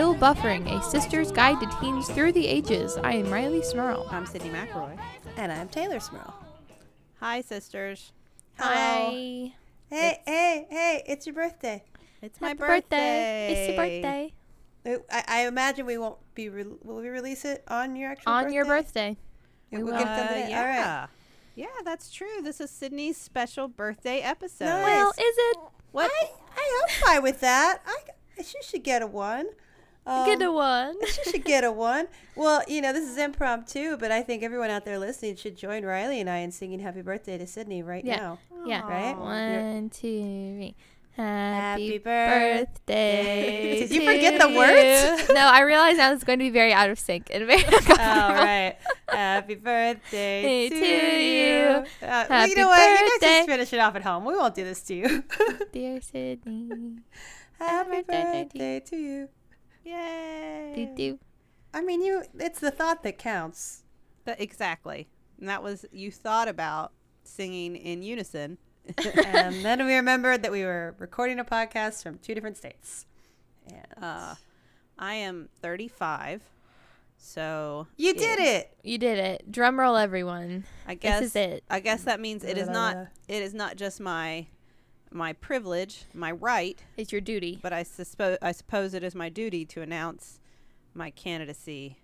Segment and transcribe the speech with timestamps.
[0.00, 2.96] welcome to Still Buffering, a sister's guide to teens through the ages.
[2.96, 4.06] I am Rileigh Smirl.
[4.10, 4.98] I'm Sydnee McElroy.
[5.36, 6.34] And I'm Teylor Smirl.
[7.20, 8.12] Hi, sisters.
[8.58, 9.52] Hi.
[9.90, 11.84] Hey, hey, hey, it's your birthday.
[12.22, 13.52] It's my Happy birthday.
[13.52, 14.32] It's your birthday.
[15.12, 18.44] I, I imagine we won't be, re- will we release it on your actual On
[18.44, 18.54] birthday?
[18.54, 19.16] your birthday.
[19.70, 20.02] Yeah, we we'll will.
[20.02, 20.46] Uh, today.
[20.48, 20.60] yeah.
[20.60, 21.08] All right.
[21.56, 22.40] Yeah, that's true.
[22.42, 24.64] This is Sydnee's special birthday episode.
[24.64, 24.84] Nice.
[24.84, 25.56] Well, is it?
[25.92, 26.10] What?
[26.10, 27.82] I, I, I'm fine with that.
[27.86, 29.46] I, she should get a one.
[30.10, 30.96] Um, Get a one.
[31.06, 32.08] she should get a one.
[32.34, 35.82] Well, you know, this is impromptu, but I think everyone out there listening should join
[35.84, 38.16] Rileigh and I in singing happy birthday to Sydnee right Yeah.
[38.16, 38.38] now.
[38.66, 38.80] Yeah.
[38.88, 39.16] Right?
[39.16, 40.74] One, two, three.
[41.16, 43.80] Happy Happy, birthday.
[43.80, 45.28] Did you forget the words?
[45.28, 45.34] you.
[45.34, 47.68] no, I realize now it's going to be very out of sync and very All
[47.78, 47.98] uncomfortable.
[48.44, 48.76] right.
[49.08, 50.92] Happy birthday to, to you.
[50.92, 51.66] you.
[51.68, 52.80] Uh, well, Happy you know what?
[53.00, 54.24] You guys just finish it off at home.
[54.24, 55.24] We won't do this to you.
[55.72, 56.98] Dear Sydnee.
[57.58, 59.28] Happy birthday birthday to you.
[59.84, 60.72] Yay.
[60.74, 61.18] Do do.
[61.72, 62.24] I mean, you.
[62.38, 63.84] It's the thought that counts.
[64.24, 65.08] Th- exactly.
[65.38, 66.92] And that was, you thought about
[67.24, 68.58] singing in unison.
[69.24, 73.06] and then we remembered that we were recording a podcast from two different states.
[73.68, 74.34] And Uh,
[74.98, 76.42] I am 35.
[77.16, 78.76] So you did it.
[78.82, 79.52] You did it.
[79.52, 80.64] Drum roll, everyone.
[80.88, 81.64] I guess This is it.
[81.70, 83.08] I guess that means it is not.
[83.28, 84.46] It is not just my
[85.12, 87.58] my privilege, my right, It's your duty.
[87.62, 90.40] but I suppose I suppose it is my duty to announce
[90.94, 91.98] my candidacy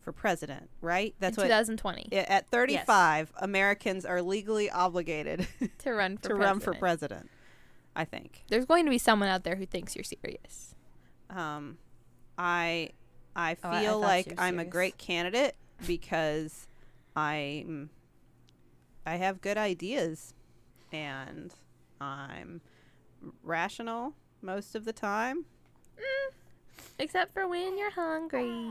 [0.00, 1.14] for president, right?
[1.18, 5.46] That's in what 2020 i- at 35 Americans are legally obligated
[5.78, 6.80] to run for to run for president.
[6.80, 7.30] president.
[7.96, 8.44] I think.
[8.48, 10.74] There's going to be someone out there who thinks you're serious.
[11.30, 11.78] Um
[12.38, 12.90] I
[13.34, 15.56] I Oh, I- I feel like I'm a great candidate
[15.86, 16.66] because
[17.14, 17.90] I'm
[19.04, 20.34] I have good ideas
[20.92, 21.52] and
[22.00, 22.60] I'm
[23.42, 25.44] rational most of the time.
[26.98, 28.70] Except for when you're hungry.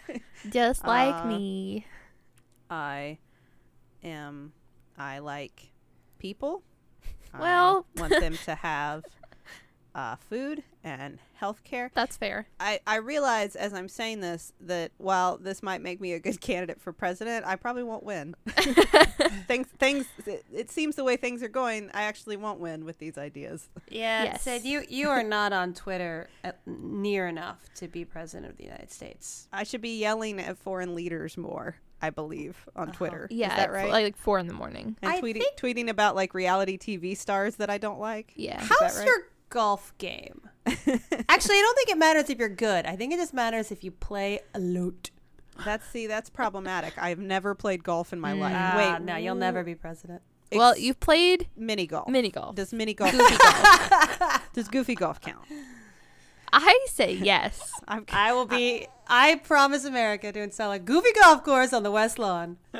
[0.50, 1.86] Just like Uh, me.
[2.70, 3.18] I
[4.04, 4.52] am
[4.96, 5.70] I like
[6.18, 6.62] people.
[7.38, 9.02] Well- I want them to have
[9.96, 11.90] uh, food and health care.
[11.94, 12.46] That's fair.
[12.60, 16.38] I, I realize as I'm saying this that while this might make me a good
[16.48, 18.34] candidate for president, I probably won't win.
[19.46, 22.98] things things it, it seems the way things are going, I actually won't win with
[22.98, 23.68] these ideas.
[23.88, 24.42] Yeah, Yes.
[24.42, 24.82] said you.
[24.88, 29.48] You are not on Twitter at, near enough to be president of the United States.
[29.52, 33.28] I should be yelling at foreign leaders more, I believe, on Twitter.
[33.30, 33.90] Yeah, Is that at right?
[33.90, 34.96] Like four in the morning.
[35.02, 38.32] and I tweeting think- tweeting about like reality TV stars that I don't like.
[38.36, 38.62] Yeah.
[38.62, 39.06] Is that How's right?
[39.06, 39.18] your
[39.48, 40.42] golf game?
[40.66, 40.86] Actually,
[41.56, 42.86] I don't think it matters if you're good.
[42.86, 45.10] I think it just matters if you play a lot.
[45.64, 46.94] That's see, that's problematic.
[46.98, 48.54] I've never played golf in my life.
[48.54, 50.20] Ah, Wait, no, you'll never be president.
[50.52, 52.08] well, you've played mini golf.
[52.08, 52.54] mini golf.
[52.56, 54.42] Does mini golf Goofy golf.
[54.52, 55.44] does goofy golf count?
[56.52, 57.70] I say yes.
[57.88, 58.86] I'm, I will be.
[59.08, 62.56] I promise America to install a goofy golf course on the West Lawn.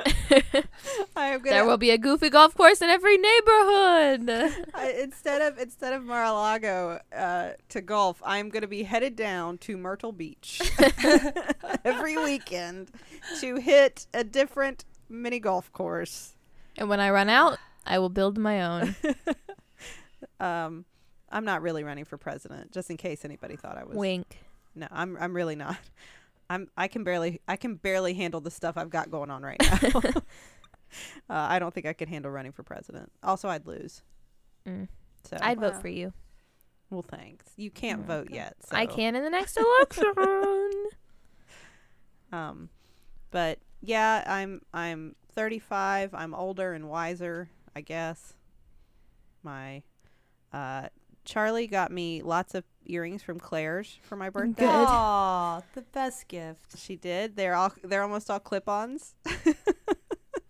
[1.15, 4.31] I'm gonna there will be a goofy golf course in every neighborhood.
[4.75, 9.59] I, instead of instead of Mar-a-Lago uh, to golf, I'm going to be headed down
[9.59, 10.61] to Myrtle Beach
[11.85, 12.91] every weekend
[13.41, 16.35] to hit a different mini golf course.
[16.77, 18.97] and when I run out, I will build my own.
[20.41, 20.85] Um,
[21.37, 23.95] I'm not really running for president, just in case anybody thought I was.
[23.95, 24.39] Wink.
[24.75, 25.77] No, I'm I'm really not.
[26.51, 29.61] I'm I can barely I can barely handle the stuff I've got going on right
[29.61, 30.01] now.
[30.01, 30.11] uh,
[31.29, 33.13] I don't think I could handle running for president.
[33.23, 34.01] Also, I'd lose.
[34.67, 34.89] Mm.
[35.25, 35.73] So I'd Wow.
[35.73, 36.15] vote for you.
[36.89, 37.45] well, thanks.
[37.57, 38.57] You can't You're vote yet.
[38.65, 38.75] So.
[38.75, 40.15] I can in the next election.
[42.33, 42.71] Um,
[43.31, 46.15] but yeah, I'm I'm 35.
[46.15, 48.33] I'm older and wiser, I guess.
[49.43, 49.83] My
[50.53, 50.89] uh,
[51.27, 54.65] Charlie got me lots of earrings from Claire's for my birthday.
[54.65, 54.69] Good.
[54.89, 56.79] Aw, the best gift.
[56.79, 57.37] She did.
[57.37, 59.15] They're all they're almost all clip-ons.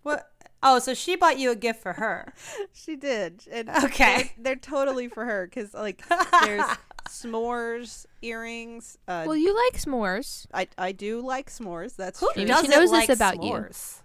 [0.03, 0.31] What?
[0.63, 2.33] Oh, so she bought you a gift for her.
[2.73, 3.43] she did.
[3.51, 4.15] And Okay.
[4.37, 6.01] They're, they're totally for her cuz like
[6.43, 6.63] there's
[7.09, 8.97] s'mores earrings.
[9.07, 10.45] Uh, well, you like s'mores.
[10.53, 11.95] I I do like s'mores.
[11.97, 12.43] That's Who true.
[12.45, 13.51] Maybe she doesn't knows this like about you.
[13.51, 14.01] s'mores?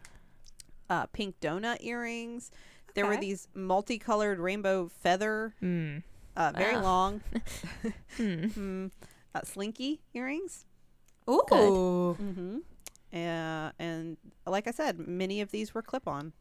[0.90, 2.50] Uh, pink donut earrings.
[2.94, 6.02] There were these multicolored rainbow feather Mm.
[6.36, 6.82] Uh, very Wow.
[6.82, 7.20] long
[8.16, 8.22] Hmm.
[8.44, 8.90] mm,
[9.34, 10.66] uh, slinky earrings.
[11.28, 12.16] Ooh.
[12.20, 12.56] Mm-hmm.
[13.14, 16.32] Uh, and like I said, many of these were clip on.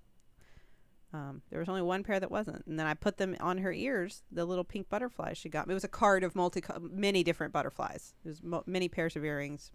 [1.14, 3.74] Um, there was only one pair that wasn't, and then I put them on her
[3.74, 4.24] ears.
[4.32, 5.74] The little pink butterflies she got me.
[5.74, 8.14] It was a card of multi, many different butterflies.
[8.24, 9.72] It was mo- many pairs of earrings,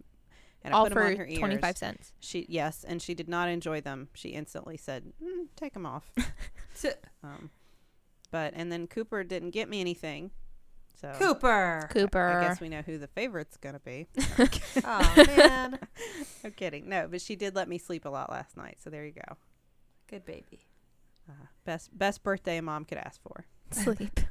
[0.63, 1.37] and I All put them for on her ears.
[1.37, 2.13] 25 cents.
[2.19, 4.07] She yes, and she did not enjoy them.
[4.15, 6.11] She instantly said, mm, "Take them off."
[6.73, 6.89] So-
[7.23, 7.49] um,
[8.31, 10.31] but and then Cooper didn't get me anything,
[10.99, 11.87] So Cooper.
[11.91, 12.27] Cooper.
[12.39, 14.07] I guess we know who the favorite's gonna be.
[14.83, 15.79] oh man,
[16.43, 16.89] I'm kidding.
[16.89, 18.77] No, but she did let me sleep a lot last night.
[18.83, 19.35] So there you go.
[20.09, 20.65] good baby.
[21.29, 21.33] Uh,
[21.65, 23.45] best best birthday a mom could ask for.
[23.71, 24.19] Sleep.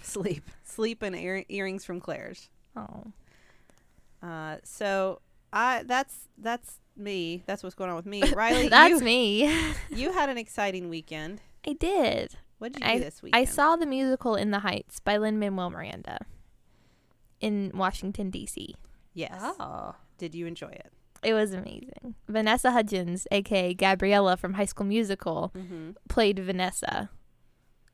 [0.00, 2.48] Sleep, sleep, and ear- earrings from Claire's.
[2.76, 3.02] Oh.
[4.22, 5.20] Uh, so
[5.52, 7.42] I that's that's me.
[7.46, 8.22] That's what's going on with me.
[8.22, 9.52] Rileigh, That's you, me.
[9.90, 11.40] you had an exciting weekend.
[11.66, 12.36] I did.
[12.58, 13.34] What did you do I, this week?
[13.36, 16.18] I saw the musical In the Heights by Lin Manuel Miranda
[17.40, 18.74] in Washington, D.C.
[19.14, 19.40] Yes.
[19.60, 20.92] Oh, Did you enjoy it?
[21.22, 22.14] It was amazing.
[22.28, 25.90] Vanessa Hudgens, aka Gabriella from High School Musical, Mm-hmm.
[26.08, 27.10] played Vanessa,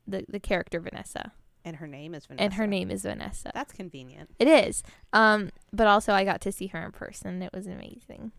[0.07, 1.31] the the character Vanessa,
[1.63, 2.43] And her name is Vanessa.
[2.43, 3.49] and her name is Vanessa.
[3.53, 4.29] That's convenient.
[4.37, 4.83] It is.
[5.13, 7.41] Um, but also I got to see her in person.
[7.41, 8.31] It was amazing.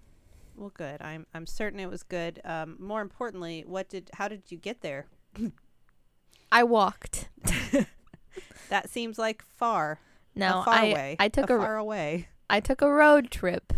[0.57, 1.03] Well, good.
[1.03, 2.41] I'm I'm certain it was good.
[2.45, 5.07] Um, more importantly, what did how did you get there?
[6.53, 7.29] I walked.
[8.69, 10.01] That seems like far.
[10.35, 11.17] No, a far I away.
[11.19, 12.29] I took a a, far away.
[12.51, 13.73] I took a road trip.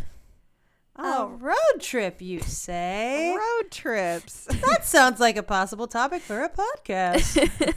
[0.97, 1.03] Oh.
[1.05, 3.37] a Oh, road trip, you say?
[3.37, 4.44] road trips.
[4.67, 7.75] that sounds like a possible topic for a podcast.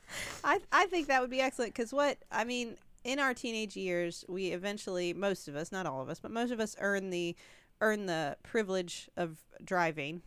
[0.44, 4.24] I I think that would be excellent because what I mean in our teenage years,
[4.28, 7.36] we eventually most of us, not all of us, but most of us earn the
[7.80, 10.22] earn the privilege of driving,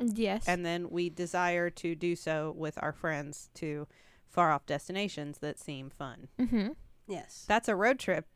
[0.00, 0.44] Yes.
[0.48, 3.86] and then we desire to do so with our friends to
[4.28, 6.28] far off destinations that seem fun.
[6.38, 6.68] Mm-hmm.
[7.06, 8.26] yes, That's a road trip.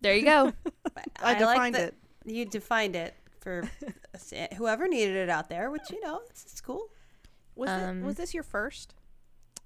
[0.00, 0.52] There you go.
[1.22, 1.94] I, like defined that it.
[2.24, 3.68] You defined it for
[4.56, 6.88] whoever needed it out there, which you know, it's, it's cool.
[7.54, 8.94] Was Um, it, was this your first?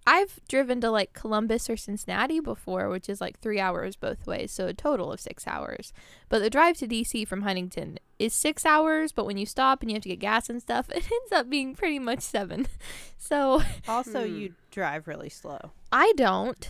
[0.07, 4.53] I've driven to like Columbus or Cincinnati before, which is like three hours both ways,
[4.53, 5.93] so a total of six hours.
[6.29, 9.91] But the drive to DC from Huntington is six hours, but when you stop and
[9.91, 12.67] you have to get gas and stuff, it ends up being pretty much seven.
[13.17, 14.37] So Also, Hmm.
[14.37, 15.73] you drive really slow.
[15.91, 16.69] I don't.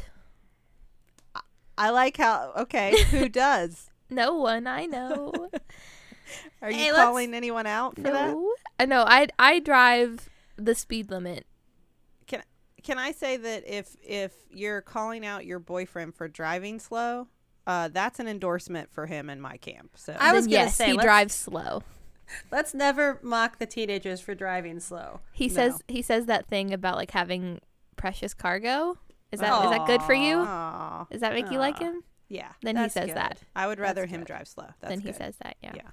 [1.76, 2.52] I like how.
[2.56, 3.90] Okay, who does?
[4.08, 5.48] No one I know.
[6.62, 8.28] Are you Hey, calling anyone out for that?
[8.28, 8.52] no.
[8.78, 9.02] I know.
[9.06, 11.46] I I drive the speed limit.
[12.84, 17.26] Can I say that if if you're calling out your boyfriend for driving slow,
[17.66, 19.92] uh, that's an endorsement for him in my camp.
[19.96, 21.82] So I was then gonna yes, say, he drives slow.
[22.52, 25.20] Let's never mock the teenagers for driving slow.
[25.32, 25.54] He No.
[25.54, 27.60] says he says that thing about like having
[27.96, 28.98] precious cargo.
[29.32, 30.36] Is that is that good for you?
[30.38, 32.02] Aw, Does that make you like him?
[32.28, 33.16] yeah, Then he says good.
[33.16, 33.38] that.
[33.56, 34.26] I would rather That's him good.
[34.28, 34.66] drive slow.
[34.80, 35.56] That's then he says that.
[35.62, 35.72] Yeah.
[35.74, 35.90] Yeah.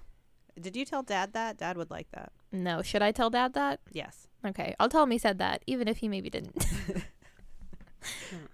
[0.62, 1.58] Did you tell Dad that?
[1.58, 2.32] Dad would like that.
[2.52, 3.80] No, should I tell Dad that?
[3.92, 4.28] Yes.
[4.46, 6.66] Okay, I'll tell him he said that, even if he maybe didn't.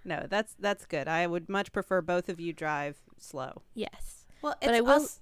[0.04, 1.08] No, that's that's good.
[1.08, 3.62] I would much prefer both of you drive slow.
[3.74, 4.26] yes.
[4.42, 5.20] Well, it's, But I will- als-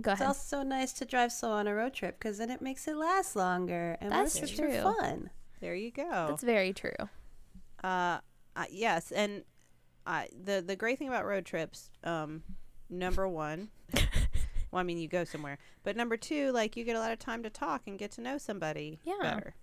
[0.00, 2.88] Go it's also nice to drive slow on a road trip because then it makes
[2.88, 4.78] it last longer, and That's road trips true.
[4.78, 5.30] are fun.
[5.60, 6.26] There you go.
[6.28, 6.96] That's very true.
[7.84, 8.18] Uh,
[8.56, 9.44] uh yes, and
[10.06, 12.42] I the the great thing about road trips, um,
[12.88, 13.68] number one,
[14.70, 17.18] well, I mean, you go somewhere, but number two, like you get a lot of
[17.18, 19.18] time to talk and get to know somebody Yeah.
[19.20, 19.54] better.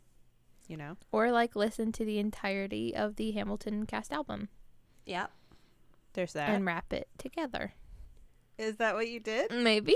[0.68, 4.50] You know, Or like listen to the entirety of the Hamilton cast album
[5.06, 5.32] Yep.
[6.14, 6.50] there's that.
[6.50, 7.74] and wrap it together.
[8.58, 9.52] Is that what you did?
[9.52, 9.96] Maybe.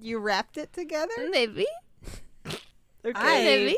[0.00, 1.12] You wrapped it together?
[1.30, 1.66] Maybe.
[3.06, 3.12] Okay.
[3.14, 3.76] I- Maybe.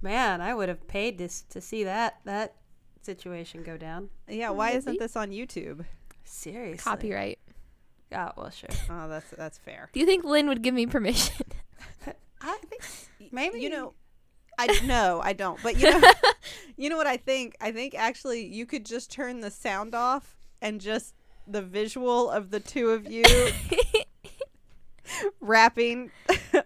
[0.00, 2.54] Man, I would have paid this to see that that
[3.02, 4.08] situation go down.
[4.28, 4.50] yeah.
[4.50, 5.84] Why isn't this on YouTube?
[6.24, 6.78] Seriously.
[6.82, 7.38] Copyright.
[8.14, 8.68] Oh well, sure.
[8.90, 9.88] Oh, that's that's fair.
[9.92, 11.46] Do you think Lin would give me permission?
[12.40, 12.82] I think
[13.32, 13.94] maybe you know
[14.58, 16.10] i no i don't but you know
[16.76, 20.36] you know what i think i think actually you could just turn the sound off
[20.60, 21.14] and just
[21.46, 23.24] the visual of the two of you
[25.40, 26.10] rapping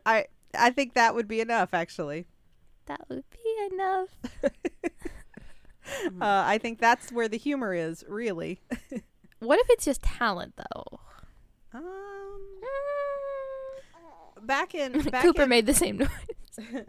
[0.04, 0.24] i
[0.58, 2.26] i think that would be enough actually
[2.86, 4.08] that would be enough.
[6.20, 8.58] Uh, i think that's where the humor is really
[9.38, 10.84] What if it's just talent though?
[11.76, 12.40] Um
[14.42, 16.08] back in back Cooper in, made the same noise.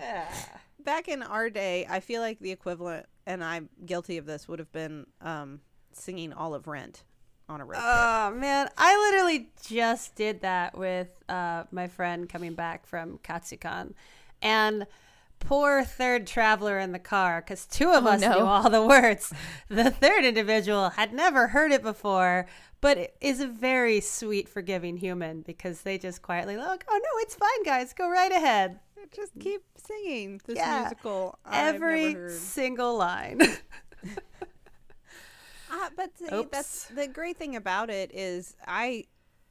[0.80, 4.60] back in our day i feel like the equivalent and i'm guilty of this would
[4.60, 5.60] have been um
[5.92, 7.04] singing all of rent
[7.50, 7.86] on a road trip.
[7.86, 13.94] Oh man, I literally just did that with uh, my friend coming back from Katsucon,
[14.42, 14.86] and
[15.40, 18.32] poor third traveler in the car because two of Oh, us no.
[18.34, 19.32] knew all the words.
[19.70, 22.48] The third individual had never heard it before,
[22.82, 27.36] but is a very sweet, forgiving human because they just quietly look, "Oh no, it's
[27.36, 28.80] fine, guys, go right ahead."
[29.16, 30.82] just keep singing this Yeah.
[30.82, 33.40] musical Every single line.
[35.70, 39.06] Uh, but see, that's the great thing about it is I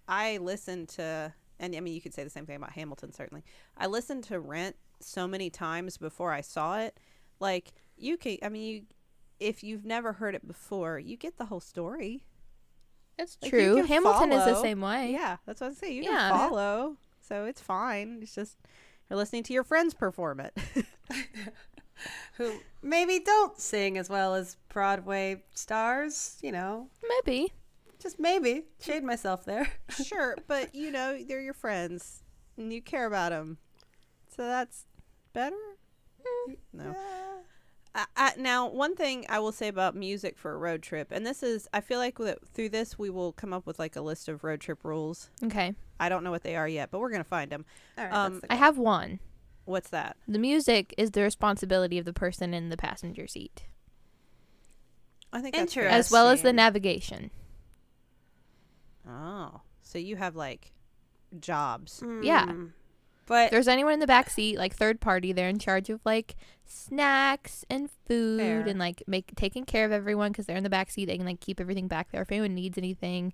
[0.09, 3.45] I listen to and I mean you could say the same thing about Hamilton certainly.
[3.77, 6.99] I listened to Rent so many times before I saw it.
[7.41, 8.83] Like you can I mean you
[9.39, 12.25] if you've never heard it before, you get the whole story.
[13.19, 13.77] It's Like, true.
[13.77, 15.11] can Hamilton is the same way.
[15.13, 15.93] Yeah, that's what I say.
[15.93, 16.31] You Yeah.
[16.31, 18.19] can follow, so it's fine.
[18.23, 18.59] It's just
[19.09, 20.57] you're listening to your friends perform it.
[22.35, 26.89] Who maybe don't sing as well as Broadway stars, you know.
[27.25, 27.53] Maybe.
[27.99, 28.65] Just maybe.
[28.81, 29.67] Shade myself there.
[30.05, 32.23] sure, but you know they're your friends
[32.59, 33.57] and you care about them,
[34.29, 34.85] so that's
[35.33, 35.57] better.
[36.51, 36.57] Mm.
[36.75, 36.95] No.
[37.97, 41.27] I, I, now, one thing I will say about music for a road trip, and
[41.27, 44.03] this is, I feel like that through this we will come up with like a
[44.03, 45.31] list of road trip rules.
[45.43, 45.75] Okay.
[45.99, 47.65] I don't know what they are yet, but we're gonna find them.
[47.97, 49.19] All right, Um, the I have one.
[49.65, 50.17] What's that?
[50.29, 53.65] The music is the responsibility of the person in the passenger seat,
[55.33, 55.89] I think that's fair.
[55.89, 57.31] as well as the navigation.
[59.09, 60.73] Oh, so you have like
[61.41, 62.03] jobs.
[62.23, 62.53] Yeah.
[63.27, 63.45] Mm.
[63.45, 66.01] If But there's anyone in the back seat, like third party, they're in charge of
[66.05, 68.61] like snacks and food Fair.
[68.63, 71.07] and like make taking care of everyone because they're in the back seat.
[71.07, 72.23] They can like keep everything back there.
[72.23, 73.33] If anyone needs anything,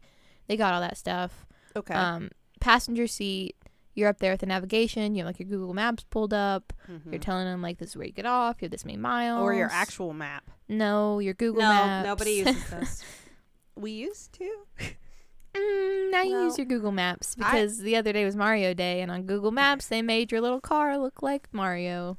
[0.48, 1.46] they got all that stuff.
[1.76, 1.94] Okay.
[1.94, 2.30] Um,
[2.60, 3.56] passenger seat,
[3.94, 5.14] you're up there with the navigation.
[5.14, 6.72] You have like your Google Maps pulled up.
[6.90, 7.10] Mhm.
[7.12, 8.56] You're telling them like this is where you get off.
[8.60, 9.42] You have this many miles.
[9.42, 10.50] or your actual map.
[10.68, 12.06] no, your Google no, Maps.
[12.06, 13.04] nobody uses those.
[13.76, 14.50] We used to.
[15.54, 19.00] Mm, now you use your Google Maps I- because the other day was Mario Day,
[19.00, 22.18] and on Google Maps they made your little car look like Mario.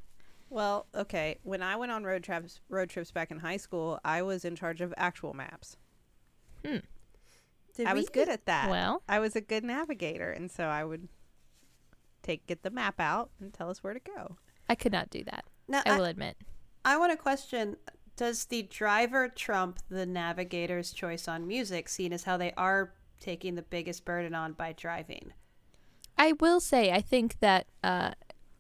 [0.50, 1.40] Well, okay.
[1.42, 4.56] When I went on road trips, road trips back in high school, I was in
[4.56, 5.78] charge of actual maps.
[6.64, 8.70] Did I we was good at that.
[8.70, 11.10] Well, I was a good navigator, and so I would
[12.22, 14.38] take get the map out and tell us where to go.
[14.70, 15.46] I could not do that.
[15.68, 16.38] Now, I I, will admit.
[16.86, 17.78] I want to question
[18.16, 23.56] Does the driver trump the navigator's choice on music, seeing as how they are taking
[23.56, 25.34] the biggest burden on by driving?
[26.18, 28.12] I will say, I think that uh,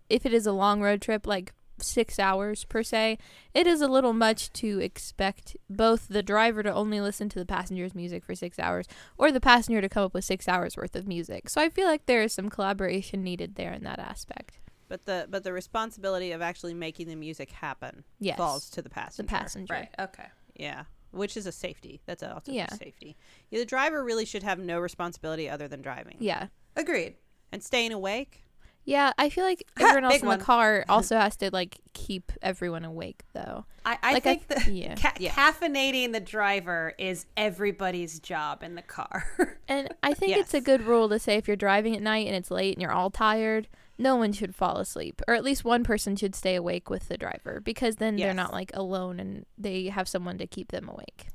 [0.10, 3.17] if it is a long road trip, like six hours per se,
[3.53, 7.46] it is a little much to expect both the driver to only listen to the
[7.46, 10.96] passenger's music for six hours or the passenger to come up with six hours worth
[10.96, 11.50] of music.
[11.50, 14.60] So I feel like there is some collaboration needed there in that aspect.
[14.88, 18.38] But the but the responsibility of actually making the music happen Yes.
[18.38, 19.27] falls to the The passenger.
[19.29, 19.88] passenger.
[20.00, 20.27] Okay.
[20.55, 22.01] Yeah, which is a safety.
[22.05, 22.67] That's also Yeah.
[22.72, 23.15] a safety.
[23.50, 26.48] Yeah, the driver really should have no responsibility other than driving Yeah.
[26.75, 27.15] Agreed.
[27.51, 28.39] and staying awake.
[28.86, 30.39] Yeah, I feel like everyone else big in one.
[30.39, 33.63] the car also has to like keep everyone awake though.
[33.86, 34.96] I, I Like, think th- that yeah.
[34.96, 35.32] ca- Yeah.
[35.32, 39.25] caffeinating the driver is everybody's job in the car.
[39.70, 42.36] And I think it's a good rule to say if you're driving at night and
[42.36, 45.22] it's late and you're all tired, no one should fall asleep.
[45.28, 48.52] Or at least one person should stay awake with the driver because then they're not
[48.52, 51.28] like alone and they have someone to keep them awake.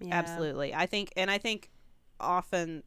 [0.00, 0.14] Yeah.
[0.14, 0.74] Absolutely.
[0.74, 1.70] I think, and I think
[2.20, 2.82] often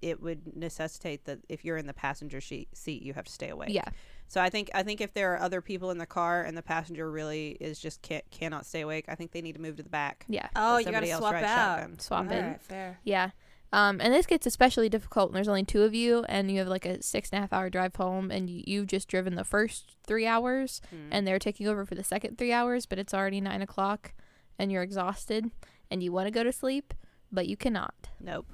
[0.00, 3.48] it would necessitate that if you're in the passenger sheet, seat, you have to stay
[3.48, 3.70] awake.
[3.70, 3.88] Yeah.
[4.28, 6.62] So I think I think if there are other people in the car and the
[6.62, 9.82] passenger really is just can't cannot stay awake, I think they need to move to
[9.82, 10.26] the back.
[10.28, 10.48] Yeah.
[10.54, 11.78] Oh, you gotta swap ride out.
[11.78, 11.98] shotgun.
[11.98, 12.44] Swap All in.
[12.44, 12.98] right, fair.
[13.04, 13.30] Yeah.
[13.72, 16.68] Um, and this gets especially difficult when there's only two of you and you have
[16.68, 19.44] like a six and a half hour drive home and you, you've just driven the
[19.44, 21.08] first three hours Mm.
[21.10, 24.14] and they're taking over for the second three hours, but it's already nine o'clock
[24.58, 25.50] and you're exhausted
[25.90, 26.94] and you want to go to sleep,
[27.30, 28.08] but you cannot.
[28.20, 28.46] nope.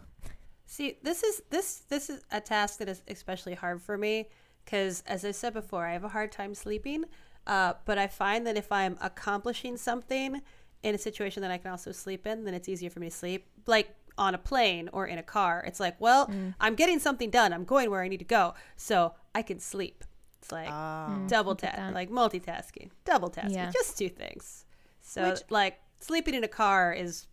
[0.67, 4.29] See, this is this this is a task that is especially hard for me
[4.65, 7.05] because, as I said before, I have a hard time sleeping.
[7.47, 10.41] Uh, but I find that if I'm accomplishing something
[10.83, 13.15] in a situation that I can also sleep in, then it's easier for me to
[13.15, 13.47] sleep.
[13.67, 16.31] Like on a plane or in a car, it's like, well,
[16.61, 17.53] I'm getting something done.
[17.53, 20.05] I'm going where I need to go, so I can sleep.
[20.41, 21.95] It's like Um, double I get task, that.
[21.95, 23.71] like multitasking, double tasking, Yeah.
[23.71, 24.65] just two things.
[25.01, 27.27] So Which- like sleeping in a car is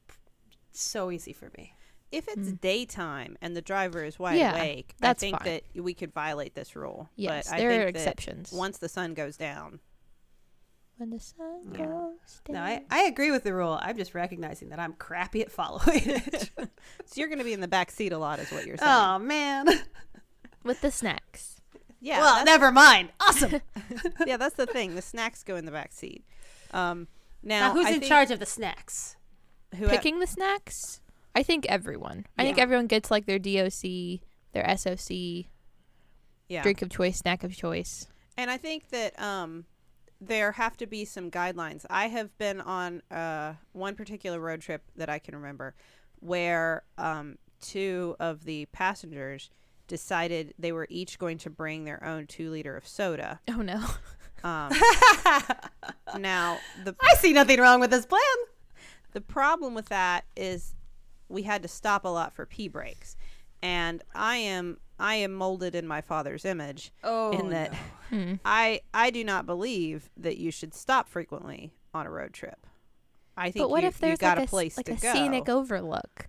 [0.71, 1.75] so easy for me.
[2.13, 4.39] if it's daytime and the driver is wide Mm.
[4.39, 5.45] Yeah, awake, that's I think fine.
[5.73, 7.09] that we could violate this rule.
[7.15, 8.51] Yes, but I there are think that exceptions.
[8.51, 9.79] Once the sun goes down,
[11.01, 11.85] When the sun Yeah.
[11.87, 12.53] goes down.
[12.53, 13.79] No, I, I agree with the rule.
[13.81, 16.51] I'm just recognizing that I'm crappy at following it.
[16.57, 18.91] so you're going to be in the back seat a lot, is what you're saying.
[18.91, 19.67] oh man.
[20.63, 21.59] With the snacks.
[22.01, 22.19] yeah.
[22.19, 23.09] well, never mind.
[23.19, 23.61] Awesome.
[24.27, 24.93] yeah, that's the thing.
[24.93, 26.23] The snacks go in the back seat.
[26.71, 27.07] Um,
[27.41, 29.15] now, now, who's I in think charge of the snacks?
[29.77, 31.01] Who Picking the snacks?
[31.33, 32.27] I think everyone.
[32.37, 34.21] I think everyone gets like their DOC,
[34.53, 35.47] their SOC,
[36.47, 36.61] yeah.
[36.61, 38.05] drink of choice, snack of choice.
[38.37, 39.65] And I think that um,
[40.21, 41.83] there have to be some guidelines.
[41.89, 45.73] I have been on uh, one particular road trip that I can remember
[46.19, 49.49] where um, two of the passengers
[49.87, 53.39] decided they were each going to bring their own two liter of soda.
[53.49, 53.83] Oh no.
[54.43, 54.71] Um,
[56.19, 58.21] now, the I see nothing wrong with this plan.
[59.11, 60.73] the problem with that is
[61.29, 63.15] we had to stop a lot for pee breaks.
[63.61, 67.73] And I am I am molded in my father's image Oh, in that
[68.09, 68.35] Hmm.
[68.45, 72.67] I I do not believe that you should stop frequently on a road trip.
[73.37, 74.95] I think But what you, if there's you got like a place like to a
[74.97, 75.13] go.
[75.13, 76.27] scenic overlook?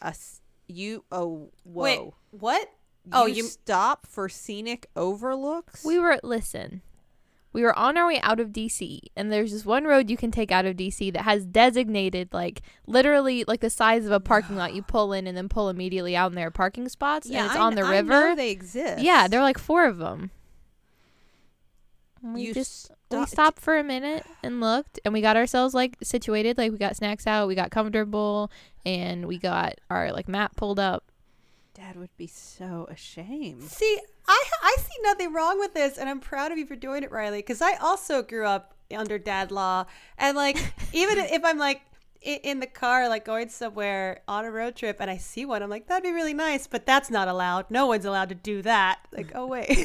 [0.00, 1.82] a s- you oh whoa.
[1.82, 2.68] Wait, what?
[3.12, 5.84] Oh, you you- stop for scenic overlooks?
[5.84, 6.80] We were listen.
[7.54, 10.32] We were on our way out of DC, and there's this one road you can
[10.32, 14.56] take out of DC that has designated, like literally, like the size of a parking
[14.56, 14.74] lot.
[14.74, 17.54] You pull in and then pull immediately out, and there are parking spots, and it's
[17.54, 18.34] I on the I know river.
[18.34, 19.02] they exist.
[19.02, 20.32] Yeah, there are like four of them.
[22.22, 25.96] We You just we stopped for a minute and looked, and we got ourselves like
[26.02, 26.58] situated.
[26.58, 28.50] Like we got snacks out, we got comfortable,
[28.84, 31.04] and we got our like map pulled up.
[31.74, 33.64] Dad would be so ashamed.
[33.64, 37.02] See, I I see nothing wrong with this, and I'm proud of you for doing
[37.02, 37.38] it, Rileigh.
[37.38, 40.56] Because I also grew up under dad law, and like
[40.92, 41.82] even if I'm like
[42.22, 45.68] in the car, like going somewhere on a road trip, and I see one, I'm
[45.70, 47.70] like, that'd be really nice, but that's not allowed.
[47.70, 49.00] No one's allowed to do that.
[49.12, 49.68] Like, oh wait,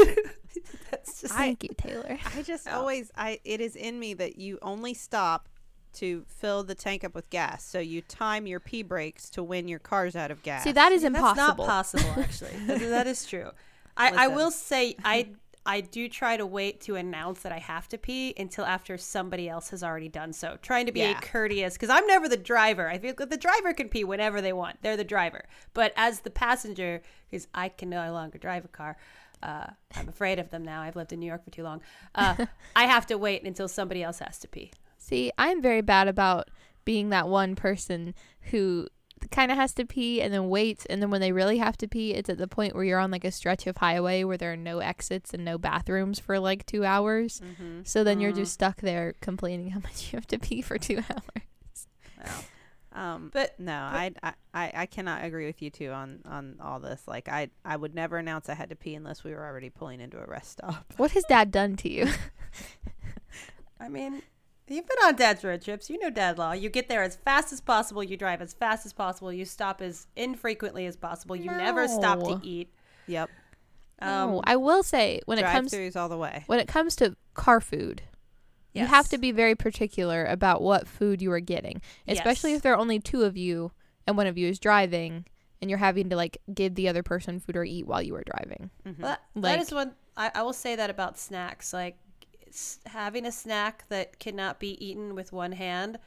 [0.92, 2.20] that's just Thank you, Teylor.
[2.38, 2.80] I just Oh.
[2.80, 5.50] always I it is in me that you only stop
[5.94, 7.64] to fill the tank up with gas.
[7.64, 10.64] So you time your pee breaks to when your car's out of gas.
[10.64, 11.66] See, that is That's impossible.
[11.66, 12.52] not possible, actually.
[12.68, 13.52] that, that is true.
[13.98, 15.30] I, I will say I
[15.66, 19.50] I do try to wait to announce that I have to pee until after somebody
[19.50, 20.58] else has already done so.
[20.62, 21.20] Trying to be Yeah.
[21.20, 22.88] courteous because I'm never the driver.
[22.90, 24.78] I feel that the driver can pee whenever they want.
[24.82, 25.46] They're the driver.
[25.74, 28.98] But as the passenger, because I can no longer drive a car.
[29.44, 30.82] Uh, I'm afraid of them now.
[30.82, 31.82] I've lived in New York for too long.
[32.16, 34.72] Uh, I have to wait until somebody else has to pee.
[35.10, 36.50] See, I'm very bad about
[36.86, 38.14] being that one person
[38.52, 38.88] who
[39.32, 41.88] kind of has to pee and then waits and then when they really have to
[41.90, 44.54] pee it's at the point where you're on like a stretch of highway where there
[44.54, 47.42] are no exits and no bathrooms for like 2 hours.
[47.44, 47.86] Mhm.
[47.86, 48.36] So then you're Mhm.
[48.38, 51.88] just stuck there complaining how much you have to pee for 2 hours.
[52.92, 56.80] Um, But- no, I, I I I cannot agree with you two on on all
[56.80, 57.08] this.
[57.08, 60.00] Like I I would never announce I had to pee unless we were already pulling
[60.02, 60.94] into a rest stop.
[60.98, 62.08] What has dad done to you?
[63.80, 64.22] I mean,
[64.70, 65.90] you've been on dad's road trips.
[65.90, 66.52] You know dad law.
[66.54, 68.04] You get there as fast as possible.
[68.04, 69.32] You drive as fast as possible.
[69.34, 71.36] You stop as infrequently as possible.
[71.36, 72.70] You never stop to eat.
[73.08, 73.30] Yep,
[74.02, 76.44] Um, no, I will say when it comes throughs all the way.
[76.48, 78.04] when it comes to car food,
[78.74, 82.58] you have to be very particular about what food you are getting, especially Yes.
[82.58, 83.72] if there are only two of you
[84.08, 85.26] and one of you is driving
[85.62, 88.24] and you're having to like give the other person food or eat while you are
[88.24, 88.70] driving.
[88.86, 88.98] Mhm.
[89.00, 89.96] That, Like- that is one.
[90.16, 91.74] I, I will say that about snacks.
[91.74, 92.09] Like s-
[92.86, 96.00] having a snack that cannot be eaten with one hand.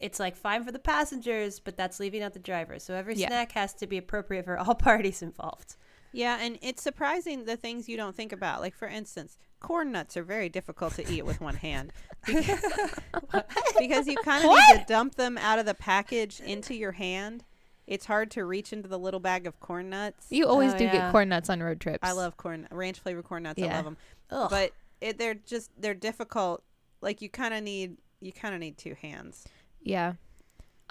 [0.00, 2.78] It's like fine for the passengers, but that's leaving out the driver.
[2.78, 3.28] So every Yeah.
[3.28, 5.76] snack has to be appropriate for all parties involved.
[6.12, 8.60] Yeah, and it's surprising the things you don't think about.
[8.60, 11.92] Like for instance, corn nuts are very difficult to eat with one hand
[12.26, 12.60] because,
[13.78, 17.44] because you kind of need to dump them out of the package into your hand.
[17.86, 20.26] It's hard to reach into the little bag of corn nuts.
[20.30, 20.92] You always Oh, do yeah.
[20.92, 21.98] get corn nuts on road trips.
[22.02, 23.62] I love corn ranch flavored corn nuts.
[23.62, 23.96] I love them.
[24.30, 24.48] Ugh.
[24.50, 26.62] But it, they're just they're difficult.
[27.00, 29.44] Like you kind of need you kind of need two hands.
[29.82, 30.14] Yeah.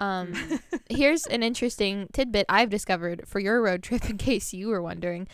[0.00, 0.34] Um,
[0.90, 5.28] here's an interesting tidbit I've discovered for your road trip, in case you were wondering.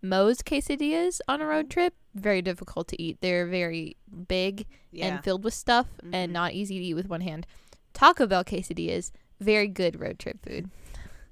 [0.00, 3.18] Moe's quesadillas on a road trip very difficult to eat.
[3.20, 3.96] They're very
[4.28, 5.06] big Yeah.
[5.06, 6.10] and filled with stuff Mhm.
[6.14, 7.46] and not easy to eat with one hand.
[7.94, 10.70] Taco Bell quesadillas very good road trip food.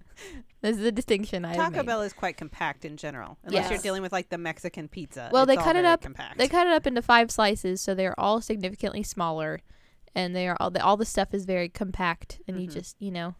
[0.62, 1.86] this is the distinction I Taco made.
[1.86, 5.28] Bell is quite compact in general, unless you're dealing with like the Mexican pizza.
[5.32, 6.38] Well, It's they all cut it very up- Compact.
[6.38, 9.60] They cut it up into five slices, so they're all significantly smaller,
[10.14, 12.72] and they are all the all the stuff is very compact, and you Mhm.
[12.72, 13.34] just you know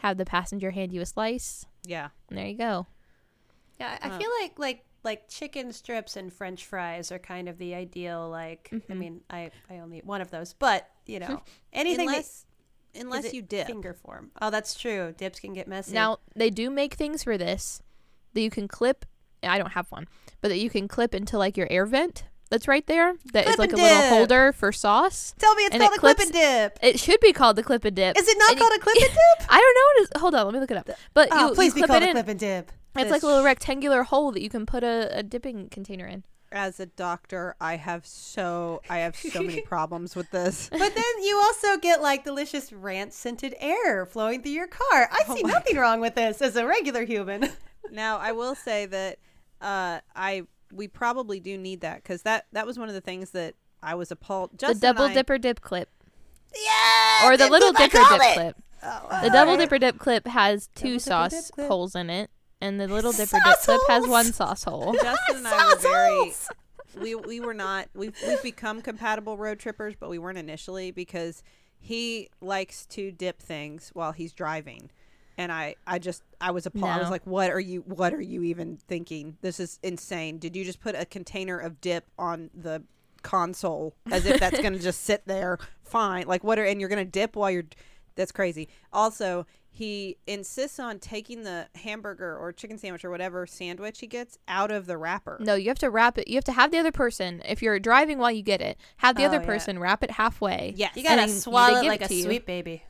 [0.00, 2.08] have the passenger hand you a slice, yeah.
[2.28, 2.86] and there you go.
[3.80, 7.58] Yeah, I I feel like like like chicken strips and French fries are kind of
[7.58, 8.28] the ideal.
[8.28, 8.96] Like, I Mhm.
[8.96, 12.45] mean, I I only eat one of those, but you know, anything that- unless is
[12.98, 13.66] unless you dip.
[13.66, 14.30] finger form.
[14.40, 15.14] Oh, that's true.
[15.16, 15.92] Dips can get messy.
[15.94, 17.80] Now they do make things for this
[18.34, 19.04] that you can clip.
[19.42, 20.08] I don't have one,
[20.40, 23.14] but that you can clip into like your air vent that's right there.
[23.32, 25.34] That is Clip like a and little holder for sauce.
[25.38, 26.78] tell me it's and it called a clip and dip.
[26.80, 28.16] It should be called the clip and dip.
[28.16, 29.04] Is it not and you- called a clip and
[29.40, 29.48] dip?
[29.50, 30.20] I don't know what is.
[30.20, 30.88] Hold on, let me look it up.
[31.12, 32.12] But Oh, you, please you be called it a in.
[32.14, 32.72] clip and dip.
[32.98, 36.24] It's like a little rectangular hole that you can put a, a dipping container in.
[36.52, 40.68] As a doctor, I have so I have so many problems with this.
[40.70, 45.08] But then you also get like delicious ranch scented air flowing through your car.
[45.10, 47.50] I Oh see my nothing wrong with this as a regular human.
[47.90, 49.18] now, I will say that
[49.60, 53.30] uh, I we probably do need that because that that was one of the things
[53.32, 54.58] that I was appalled.
[54.58, 55.88] Justin the double I- dipper dip clip.
[56.54, 58.34] yeah, Or the little dipper dip it.
[58.34, 58.56] clip.
[58.82, 62.88] Oh, The double dipper dip clip has two Double sauce holes in it, and the
[62.88, 64.92] little dipper dip Sauce clip has one sauce hole.
[64.94, 66.32] Justin and I were very
[67.00, 71.42] we we were not we've we've become compatible road trippers, but we weren't initially because
[71.78, 74.90] he likes to dip things while he's driving.
[75.38, 76.92] And I, I just I was appalled.
[76.92, 77.82] I was like, "What are you?
[77.82, 79.36] What are you even thinking?
[79.42, 80.38] This is insane!
[80.38, 82.82] Did you just put a container of dip on the
[83.22, 86.26] console as if that's going to just sit there fine?
[86.26, 87.66] Like, what are and you're going to dip while you're
[88.16, 88.68] That's crazy.
[88.92, 94.38] Also, he insists on taking the hamburger or chicken sandwich or whatever sandwich he gets
[94.48, 95.36] out of the wrapper.
[95.38, 96.28] No, you have to wrap it.
[96.28, 97.42] You have to have the other person.
[97.46, 99.44] If you're driving while you get it, have the Oh, other yeah.
[99.46, 100.72] person wrap it halfway.
[100.76, 100.96] Yes.
[100.96, 102.22] You gotta then swallow it like it a you.
[102.24, 102.84] sweet baby.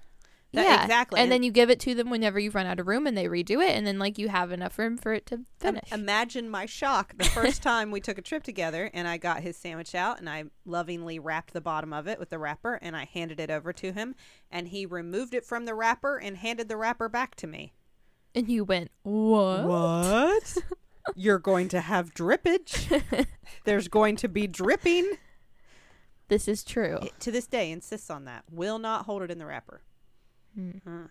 [0.57, 1.19] That- yeah, exactly.
[1.21, 3.17] And, And- then you give it to them whenever you've run out of room, and
[3.17, 5.93] they redo it, and then like you have enough room for it to Im- finish.
[5.93, 9.57] imagine my shock the first time we took a trip together and I got his
[9.57, 13.05] sandwich out and I lovingly wrapped the bottom of it with the wrapper and I
[13.05, 14.15] handed it over to him
[14.51, 17.75] and he removed it from the wrapper and handed the wrapper back to me.
[18.35, 19.65] and you went, what?
[19.65, 20.57] What?
[21.15, 23.27] You're going to have drippage.
[23.65, 25.13] There's going to be dripping.
[26.29, 26.99] This is true.
[27.03, 28.45] It- to this day insists on that.
[28.51, 29.83] Will not hold it in the wrapper.
[30.87, 31.09] Huh.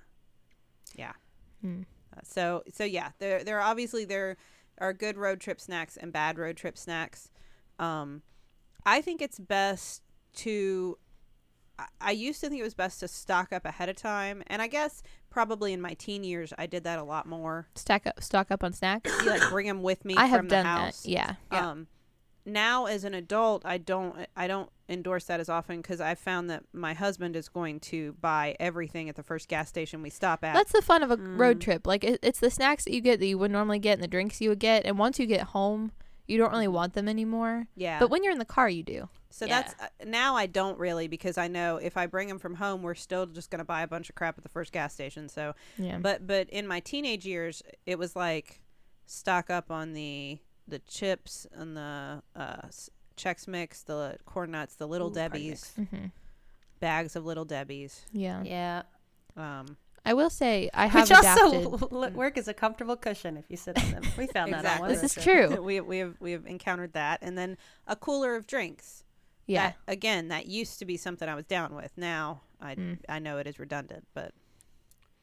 [0.95, 1.13] Yeah.
[1.62, 1.81] Hmm.
[2.15, 4.38] Uh, so so yeah, there there are obviously there
[4.79, 7.29] are good road trip snacks and bad road trip snacks.
[7.79, 8.21] Um,
[8.86, 10.01] I think it's best
[10.38, 10.97] to.
[11.77, 14.62] I- I used to think it was best to stock up ahead of time, and
[14.62, 17.67] I guess probably in my teen years I did that a lot more.
[17.75, 19.12] Stack up, stock up on snacks.
[19.23, 21.01] You like bring them with me I have from done the house.
[21.03, 21.10] that.
[21.10, 21.34] Yeah.
[21.51, 21.69] Yeah.
[21.71, 21.88] Um,
[22.45, 26.49] now as an adult, I don't I don't endorse that as often because I found
[26.51, 30.43] that my husband is going to buy everything at the first gas station we stop
[30.43, 30.53] at.
[30.53, 31.62] That's the fun of a road Mm.
[31.62, 31.88] trip.
[31.88, 34.08] Like it, it's the snacks that you get that you would normally get, and the
[34.08, 35.91] drinks you would get, and once you get home,
[36.27, 37.67] you don't really want them anymore.
[37.75, 39.10] yeah, But when you're in the car, you do.
[39.31, 39.62] So Yeah.
[39.63, 42.84] that's uh, now I don't really because I know if I bring them from home,
[42.84, 45.29] we're still just gonna buy a bunch of crap at the first gas station.
[45.29, 45.97] So, Yeah.
[45.97, 48.62] but but in my teenage years, it was like
[49.08, 54.75] stock up on the the chips and the uh, s- Chex Mix, the corn nuts,
[54.75, 56.06] the Little Ooh, Party Debbie's, hmm
[56.82, 58.06] bags of Little Debbie's.
[58.12, 58.43] Yeah.
[58.43, 58.82] Yeah.
[59.38, 61.65] Um, I will say I have Which adapted.
[61.82, 64.04] also work as a comfortable cushion if you sit on them.
[64.17, 64.95] We found that on one Exactly.
[64.95, 65.49] This is trip.
[65.49, 65.62] true.
[65.63, 69.04] we we have we have encountered that, and then a cooler of drinks.
[69.47, 69.69] yeah.
[69.69, 71.91] That- again, that used to be something I was down with.
[71.97, 72.97] Now I Mm.
[73.10, 74.34] I know it is redundant, but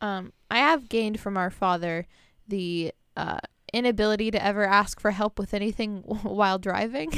[0.00, 2.06] Um, I have gained from our father
[2.48, 3.38] the uh,
[3.72, 7.12] inability to ever ask for help with anything while driving.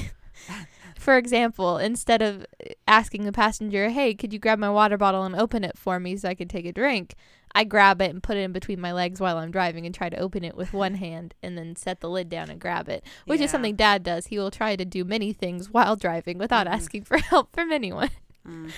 [0.99, 2.45] for example, instead of
[2.89, 6.17] asking the passenger, "Hey, could you grab my water bottle and open it for me
[6.17, 7.15] so I can take a drink?"
[7.57, 10.09] I grab it and put it in between my legs while I'm driving and try
[10.09, 13.05] to open it with one hand and then set the lid down and grab it,
[13.27, 13.45] which Yeah.
[13.45, 14.27] is something Dad does.
[14.27, 16.73] He will try to do many things while driving without Mhm.
[16.73, 18.11] asking for help from anyone.
[18.45, 18.73] Mm.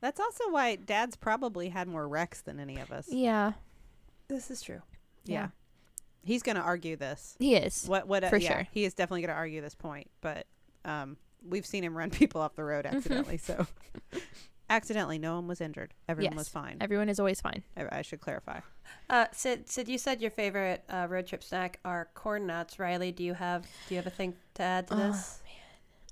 [0.00, 3.08] That's also why Dad's probably had more wrecks than any of us.
[3.10, 3.54] Yeah,
[4.28, 4.82] This is true.
[5.24, 5.48] Yeah.
[6.24, 7.36] He's going to argue this.
[7.38, 7.84] he is.
[7.86, 8.68] What what uh, For yeah, sure.
[8.72, 10.46] He is definitely going to argue this point, but
[10.84, 13.66] um we've seen him run people off the road accidentally, so
[14.70, 15.92] accidentally no one was injured.
[16.08, 16.38] Everyone Yes.
[16.38, 16.78] was fine.
[16.80, 17.62] Everyone is always fine.
[17.76, 18.60] I, I should clarify.
[19.10, 22.76] Uh, Sid, Sid, you said your favorite uh, road trip snack are corn nuts.
[22.76, 25.38] Rileigh, do you have do you have a thing to add to Oh, this?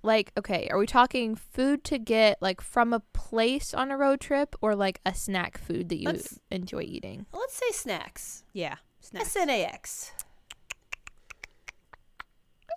[0.03, 4.19] like okay are we talking food to get like from a place on a road
[4.19, 8.45] trip or like a snack food that you Let's- enjoy eating Let's say snacks.
[8.55, 8.77] Yeah.
[9.01, 9.37] Snacks.
[9.37, 10.13] S N A X.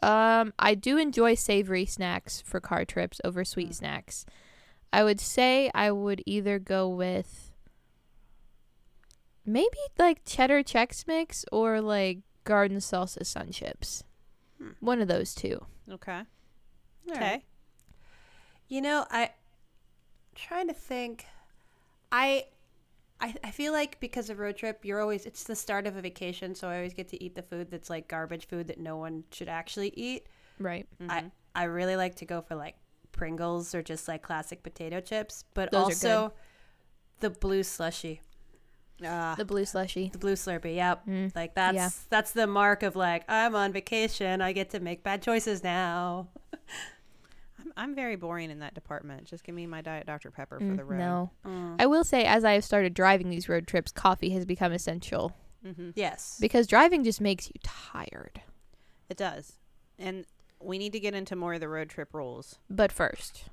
[0.02, 3.76] um i do enjoy savory snacks for car trips over sweet Mm.
[3.76, 4.26] snacks
[4.92, 7.52] i would say i would either go with
[9.46, 14.04] maybe like cheddar chex mix or like garden salsa sun chips
[14.58, 14.72] Hmm.
[14.82, 16.22] one of those two Okay.
[17.10, 17.20] All Okay.
[17.20, 17.44] right.
[18.70, 19.32] You know, I
[20.34, 21.26] trying to think.
[22.10, 22.46] I,
[23.24, 26.02] I I feel like because of road trip, you're always it's the start of a
[26.02, 28.98] vacation, so I always get to eat the food that's like garbage food that no
[28.98, 30.28] one should actually eat.
[30.60, 32.76] right I I really like to go for like
[33.12, 36.34] Pringles or just like classic potato chips, but Those also
[37.20, 38.22] the blue slushy,
[39.06, 40.76] Uh, the blue slushy the blue Slurpee.
[40.76, 41.06] Yep.
[41.08, 41.90] Mm, Like that's Yeah.
[42.10, 44.42] that's the mark of like I'm on vacation.
[44.42, 46.28] I get to make bad choices now.
[47.76, 49.26] I'm, I'm very boring in that department.
[49.26, 50.32] Just give me my Diet Dr.
[50.32, 50.98] Pepper for Mm, the road.
[51.00, 51.76] no Mm.
[51.80, 55.34] I will say, as I have started driving these road trips, coffee has become essential
[55.66, 55.92] Mm-hmm.
[55.96, 56.38] Yes.
[56.42, 58.42] because driving just makes you tired.
[59.10, 59.54] It does.
[59.98, 60.26] And
[60.60, 62.58] we need to get into more of the road trip rules.
[62.70, 63.46] But first,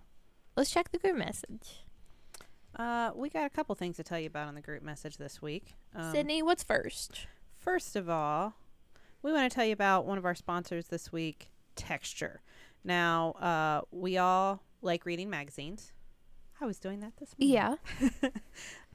[0.56, 1.84] let's check the group message.
[2.76, 5.42] Uh, we got a couple things to tell you about on the group message this
[5.42, 5.74] week.
[5.94, 7.26] Um, Sydnee, what's first?
[7.58, 8.54] First of all,
[9.22, 12.40] we want to tell you about one of our sponsors this week, Texture.
[12.84, 15.92] Now, uh, we all like reading magazines.
[16.60, 17.54] I was doing that this morning.
[17.54, 18.30] Yeah.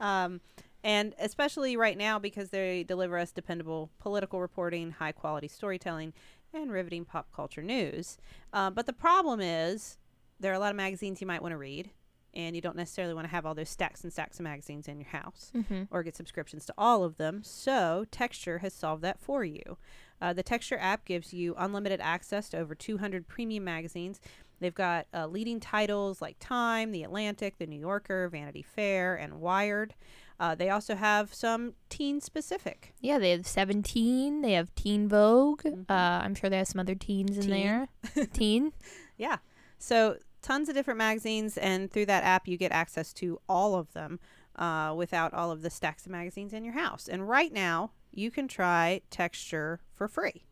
[0.00, 0.40] um,
[0.84, 6.12] and especially right now because they deliver us dependable political reporting, high quality storytelling,
[6.54, 8.18] and riveting pop culture news.
[8.52, 9.98] Uh, but the problem is
[10.38, 11.90] there are a lot of magazines you might want to read,
[12.36, 15.00] and you don't necessarily want to have all those stacks and stacks of magazines in
[15.00, 15.84] your house Mm-hmm.
[15.90, 17.42] or get subscriptions to all of them.
[17.42, 19.78] So, Texture has solved that for you.
[20.20, 24.20] Uh, the Texture app gives you unlimited access to over 200 premium magazines.
[24.60, 29.40] They've got uh, leading titles like Time, The Atlantic, The New Yorker, Vanity Fair, and
[29.40, 29.94] Wired.
[30.40, 32.94] Uh, they also have some teen specific.
[33.00, 34.40] Yeah, they have 17.
[34.42, 35.62] They have Teen Vogue.
[35.64, 35.84] Mhm.
[35.90, 35.92] Uh,
[36.24, 37.88] I'm sure they have some other teens in there.
[38.32, 38.72] teen.
[39.18, 39.38] Yeah.
[39.78, 43.92] So tons of different magazines, and through that app, you get access to all of
[43.94, 44.20] them
[44.54, 47.08] uh, without all of the stacks of magazines in your house.
[47.08, 50.44] And right now, you can try Texture for free.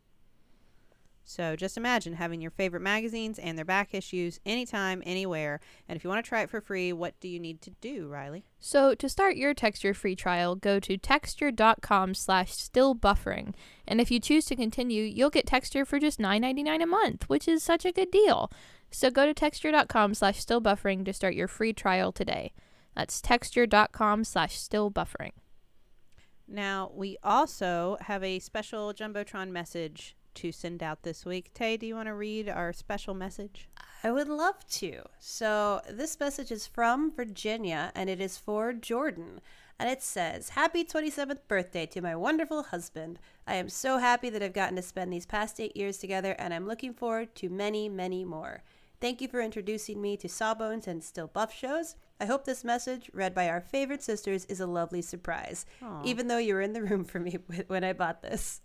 [1.27, 5.59] So just imagine having your favorite magazines and their back issues anytime, anywhere.
[5.89, 8.07] And if you want to try it for free, what do you need to do,
[8.07, 8.43] Rileigh?
[8.59, 13.55] So to start your Texture free trial, go to texture.com slash still buffering.
[13.87, 17.47] And if you choose to continue, you'll get Texture for just $9.99 a month, which
[17.47, 18.51] is such a good deal.
[18.95, 22.53] So go to texture.com slash still buffering to start your free trial today.
[22.95, 25.33] That's texture.com slash still buffering.
[26.47, 31.53] Now, we also have a special Jumbotron message to send out this week.
[31.53, 33.67] Tay, do you want to read our special message?
[34.01, 35.01] I would love to.
[35.19, 39.41] So, this message is from Virginia and it is for Jordan.
[39.77, 43.19] And it says, Happy 27th birthday to my wonderful husband.
[43.45, 46.53] I am so happy that I've gotten to spend these past eight years together and
[46.53, 48.63] I'm looking forward to many, many more.
[49.01, 51.95] Thank you for introducing me to Sawbones and Still Buff shows.
[52.19, 56.01] I hope this message, read by our favorite sisters, is a lovely surprise, Aw.
[56.05, 58.61] even though you were in the room for me when I bought this.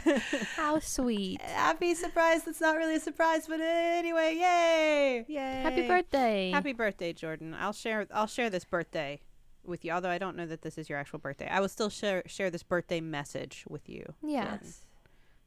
[0.56, 1.40] How sweet.
[1.42, 2.44] Happy surprise.
[2.44, 5.24] That's not really a surprise, but anyway, yay!
[5.28, 5.62] Yay!
[5.62, 6.50] Happy birthday.
[6.50, 7.54] Happy birthday, Jordan.
[7.58, 9.20] I'll share I'll share this birthday
[9.62, 11.48] with you, although I don't know that this is your actual birthday.
[11.48, 14.14] I will still share share this birthday message with you.
[14.22, 14.58] Yeah.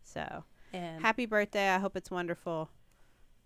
[0.04, 1.70] So And happy birthday.
[1.70, 2.70] I hope it's wonderful.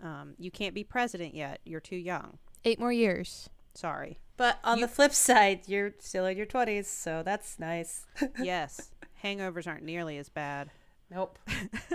[0.02, 1.60] Um, you can't be president yet.
[1.66, 2.38] You're too young.
[2.66, 3.50] Eight more years.
[3.74, 4.20] Sorry.
[4.38, 8.06] But on You- the flip side, you're still in your 20s, so that's nice.
[8.42, 8.92] yes.
[9.24, 10.72] Hangovers aren't nearly as bad.
[11.10, 11.38] Nope.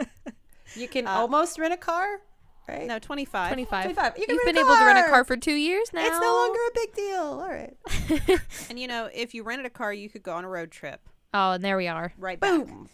[0.74, 2.20] you can Uh, almost rent a car,
[2.68, 2.86] right?
[2.86, 3.48] No, 25.
[3.48, 3.84] 25.
[3.84, 4.18] 25.
[4.18, 5.10] You can You've rent been a able to rent a car.
[5.10, 6.02] car for two years now.
[6.06, 7.22] It's no longer a big deal.
[7.22, 8.40] All right.
[8.70, 11.00] And you know, if you rented a car, you could go on a road trip
[11.34, 12.12] Oh, and there we are.
[12.18, 12.50] right back.
[12.66, 12.88] Boom.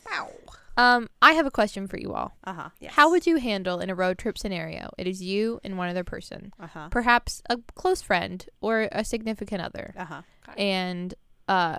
[0.76, 2.36] Um, I have a question for you all.
[2.44, 2.68] Uh huh.
[2.80, 2.92] Yes.
[2.94, 4.90] How would you handle in a road trip scenario?
[4.98, 6.88] It is you and one other person, Uh huh.
[6.90, 10.22] perhaps a close friend or a significant other, Uh huh.
[10.56, 11.14] and
[11.48, 11.76] uh,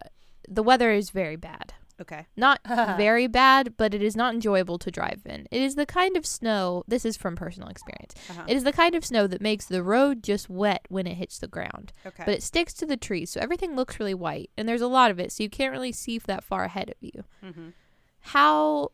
[0.48, 1.74] the weather is very bad.
[2.02, 2.26] Okay.
[2.36, 5.48] Not very bad, but it is not enjoyable to drive in.
[5.52, 6.84] It is the kind of snow.
[6.88, 8.16] This is from personal experience.
[8.32, 8.44] Uh-huh.
[8.48, 11.38] It is the kind of snow that makes the road just wet when it hits
[11.38, 12.24] the ground, Okay.
[12.26, 15.12] but it sticks to the trees, so everything looks really white, and there's a lot
[15.12, 17.24] of it, so you can't really see that far ahead of you.
[17.44, 17.70] mm-hmm.
[18.28, 18.90] How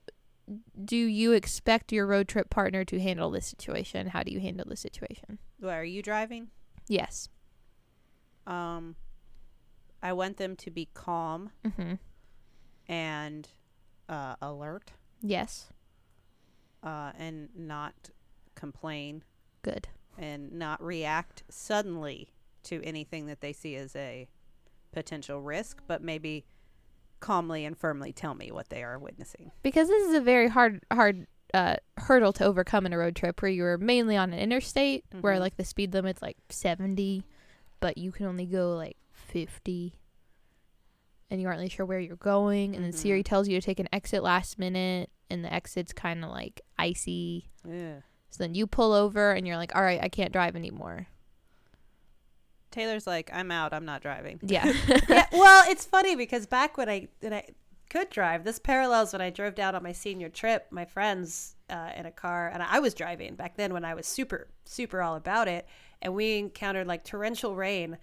[0.83, 4.07] do you expect your road trip partner to handle this situation?
[4.07, 5.37] How do you handle the situation?
[5.61, 6.47] Well, are you driving?
[6.87, 7.29] Yes.
[8.47, 8.95] Um,
[10.01, 11.93] I want them to be calm Mm-hmm.
[12.87, 13.47] and
[14.07, 15.67] uh, alert Yes.
[16.81, 18.09] uh, and not
[18.55, 19.23] complain
[19.61, 19.89] Good.
[20.17, 22.29] and not react suddenly
[22.63, 24.27] to anything that they see as a
[24.91, 26.45] potential risk, but maybe
[27.19, 29.51] calmly and firmly tell me what they are witnessing.
[29.63, 33.41] Because this is a very hard hard uh, hurdle to overcome in a road trip
[33.41, 35.39] where you're mainly on an interstate where Mhm.
[35.39, 37.23] like the speed limit's like 70,
[37.79, 39.95] but you can only go like 50.
[41.31, 42.95] And you aren't really sure where you're going, and then Mhm.
[42.95, 46.61] Siri tells you to take an exit last minute, and the exit's kind of like
[46.77, 47.49] icy.
[47.67, 48.01] Yeah.
[48.31, 51.07] So then you pull over, and you're like, "All right, I can't drive anymore."
[52.71, 53.73] Teylor's like, I'm out.
[53.73, 54.39] I'm not driving.
[54.43, 54.71] Yeah.
[55.09, 57.45] yeah, well, it's funny because back when I when I
[57.89, 61.89] could drive, this parallels when I drove down on my senior trip, my friends uh,
[61.97, 65.15] in a car, and I was driving back then when I was super super all
[65.15, 65.67] about it,
[66.01, 67.97] and we encountered like torrential rain,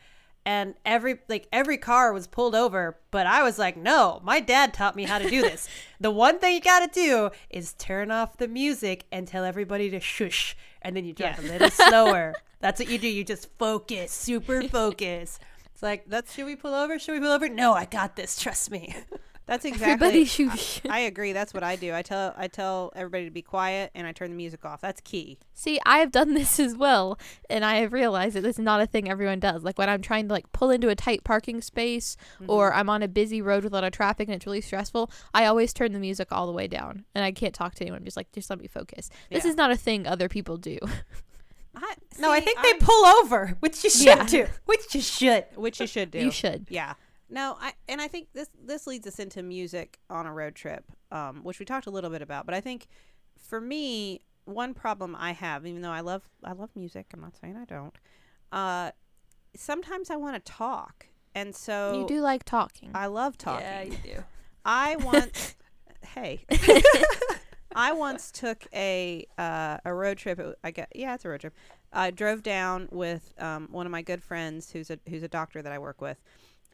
[0.45, 4.75] and every like every car was pulled over, but I was like, no, my dad
[4.75, 5.69] taught me how to do this.
[6.01, 9.89] the one thing you got to do is turn off the music and tell everybody
[9.91, 11.49] to shush, and then you drive Yeah.
[11.49, 12.35] a little slower.
[12.67, 13.07] That's what you do.
[13.07, 15.39] You just focus, super focus.
[15.73, 16.99] It's like, That's should we pull over?
[16.99, 17.49] Should we pull over?
[17.49, 18.43] No, I got this.
[18.43, 18.93] Trust me.
[19.47, 19.93] that's exactly.
[19.93, 20.81] Everybody shoosh.
[20.91, 21.33] I agree.
[21.33, 21.95] That's what I do.
[21.95, 24.81] I tell I tell everybody to be quiet and I turn the music off.
[24.81, 25.39] That's key.
[25.55, 28.81] See, I have done this as well, and I have realized that this is not
[28.81, 29.63] a thing everyone does.
[29.63, 32.51] Like when I'm trying to like pull into a tight parking space, mm-hmm.
[32.51, 35.09] or I'm on a busy road with a lot of traffic and it's really stressful,
[35.33, 38.01] I always turn the music all the way down, and I can't talk to anyone.
[38.01, 39.09] I'm just like, just let me focus.
[39.31, 39.51] This Yeah.
[39.51, 40.81] is not a thing other people do.
[41.77, 44.25] I, no, I think they I'm- pull over, which you should Yeah.
[44.27, 44.47] do.
[44.65, 45.45] Which you should.
[45.57, 46.19] which you should do.
[46.19, 46.67] you should.
[46.71, 46.95] Yeah.
[47.29, 50.85] No, I and I think this this leads us into music on a road trip,
[51.13, 52.47] um, which we talked a little bit about.
[52.47, 52.87] But I think
[53.37, 57.37] for me, one problem I have, even though I love I love music, I'm not
[57.37, 57.95] saying I don't.
[58.53, 58.93] Uh,
[59.57, 62.91] sometimes I want to talk, and so you do like talking.
[62.95, 63.67] I love talking.
[63.67, 64.25] Yeah, you do.
[64.65, 65.57] I want.
[66.15, 66.45] hey,
[67.77, 70.39] I once took a uh, a road trip.
[70.41, 71.55] It- I get yeah, it's a road trip.
[71.93, 75.63] I drove down with um, one of my good friends, who's a who's a doctor
[75.63, 76.19] that I work with,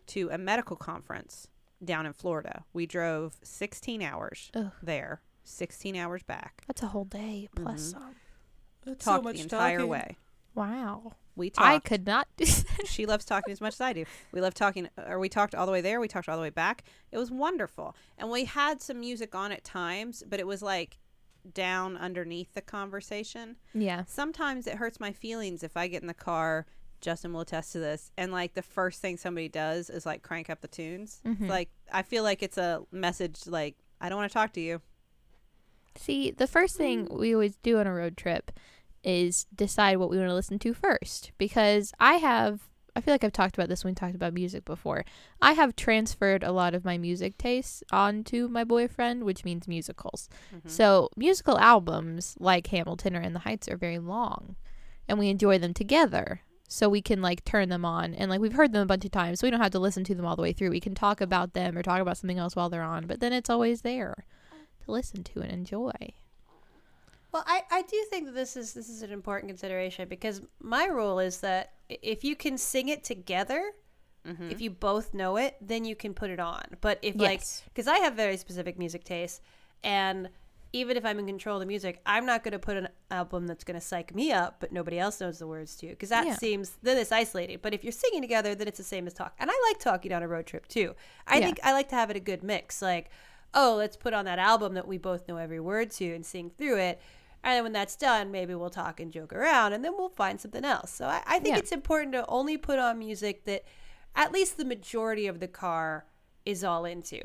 [0.08, 1.48] to a medical conference
[1.84, 2.64] down in Florida.
[2.72, 4.70] We drove 16 hours Ugh.
[4.82, 6.62] there, 16 hours back.
[6.68, 7.90] That's a whole day plus Mhm.
[7.92, 8.14] some.
[8.84, 10.16] That's Talked the entire way.
[10.54, 11.14] Wow.
[11.34, 11.66] We talked.
[11.66, 12.44] I could not do
[12.76, 12.86] that.
[12.86, 14.04] she loves talking as much as I do.
[14.32, 16.00] We love talking, or we talked all the way there.
[16.00, 16.84] We talked all the way back.
[17.10, 20.98] It was wonderful, and we had some music on at times, but it was like
[21.54, 23.56] down underneath the conversation.
[23.74, 24.04] Yeah.
[24.06, 26.66] Sometimes it hurts my feelings if I get in the car.
[27.00, 30.48] Justin will attest to this, and like the first thing somebody does is like crank
[30.50, 31.20] up the tunes.
[31.26, 31.48] Mhm.
[31.48, 34.80] Like I feel like it's a message like I don't want to talk to you.
[35.96, 38.50] See, the first thing we always do on a road trip
[39.04, 41.32] is decide what we want to listen to first.
[41.38, 44.64] Because I have, I feel like I've talked about this when we talked about music
[44.64, 45.04] before.
[45.40, 50.28] I have transferred a lot of my music tastes onto my boyfriend, which means musicals.
[50.54, 50.70] Mhm.
[50.70, 54.56] So, musical albums like Hamilton or In the Heights are very long,
[55.08, 56.42] and we enjoy them together.
[56.68, 59.10] So we can like turn them on and like we've heard them a bunch of
[59.10, 60.70] times, so we don't have to listen to them all the way through.
[60.70, 63.30] We can talk about them or talk about something else while they're on, but then
[63.34, 64.24] it's always there
[64.84, 65.92] to listen to and enjoy.
[67.32, 70.84] Well, I, I do think that this is this is an important consideration because my
[70.86, 73.72] rule is that if you can sing it together,
[74.26, 74.52] Mhm.
[74.52, 76.62] if you both know it, then you can put it on.
[76.80, 79.40] But if like because I have very specific music tastes,
[79.82, 80.28] and
[80.74, 83.46] even if I'm in control of the music, I'm not going to put an album
[83.46, 86.26] that's going to psych me up, but nobody else knows the words to, because that
[86.26, 86.36] Yeah.
[86.36, 87.60] seems then it's isolated.
[87.60, 89.34] But if you're singing together, then it's the same as talk.
[89.38, 90.94] And I like talking on a road trip too.
[91.26, 91.46] I Yeah.
[91.46, 92.80] think I like to have it a good mix.
[92.80, 93.10] Like,
[93.54, 96.50] oh, let's put on that album that we both know every word to and sing
[96.50, 97.00] through it.
[97.44, 100.40] And then when that's done, maybe we'll talk and joke around, and then we'll find
[100.40, 100.92] something else.
[100.92, 101.58] So I, I think Yeah.
[101.58, 103.64] it's important to only put on music that
[104.14, 106.04] at least the majority of the car
[106.46, 107.20] is all into.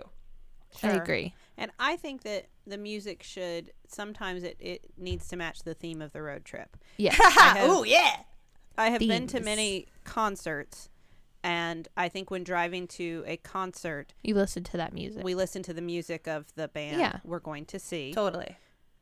[0.83, 1.33] I agree.
[1.57, 6.01] And I think that the music should sometimes it, it needs to match the theme
[6.01, 6.77] of the road trip.
[6.99, 8.17] Have- oh yeah.
[8.77, 10.89] I have been to many concerts,
[11.43, 15.23] and I think when driving to a concert, you listen to that music.
[15.23, 17.19] we listen to the music of the band Yeah.
[17.23, 18.13] we're going to see.
[18.13, 18.55] Totally.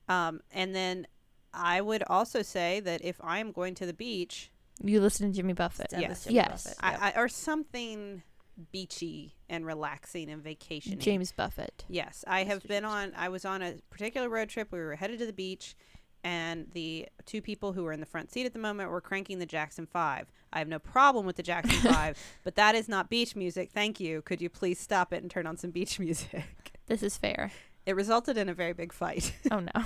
[0.08, 1.08] Um, and then
[1.54, 4.52] I would also say that if I'm going to the beach,
[4.84, 5.88] You listen to Jimmy Buffett.
[5.92, 6.10] Yes.
[6.10, 6.64] this to me, Yes.
[6.64, 6.80] Buffett.
[6.84, 8.24] I, I, or something
[8.72, 11.00] beachy and relaxing and vacation.
[11.00, 11.86] James Buffett.
[11.88, 13.14] Yes, I have been on.
[13.16, 14.72] I was on a particular road trip.
[14.72, 15.76] We were headed to the beach,
[16.24, 19.40] and the two people who were in the front seat at the moment were cranking
[19.40, 20.32] the Jackson Five.
[20.54, 23.72] I have no problem with the Jackson Five, but that is not beach music.
[23.74, 24.22] Thank you.
[24.22, 26.74] Could you please stop it and turn on some beach music?
[26.88, 27.52] This is fair.
[27.86, 29.34] It resulted in a very big fight.
[29.52, 29.86] Oh no.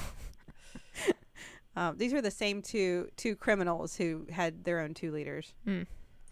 [1.76, 5.54] Um, these are the same two two criminals who had their own two liters.
[5.66, 5.86] Mm.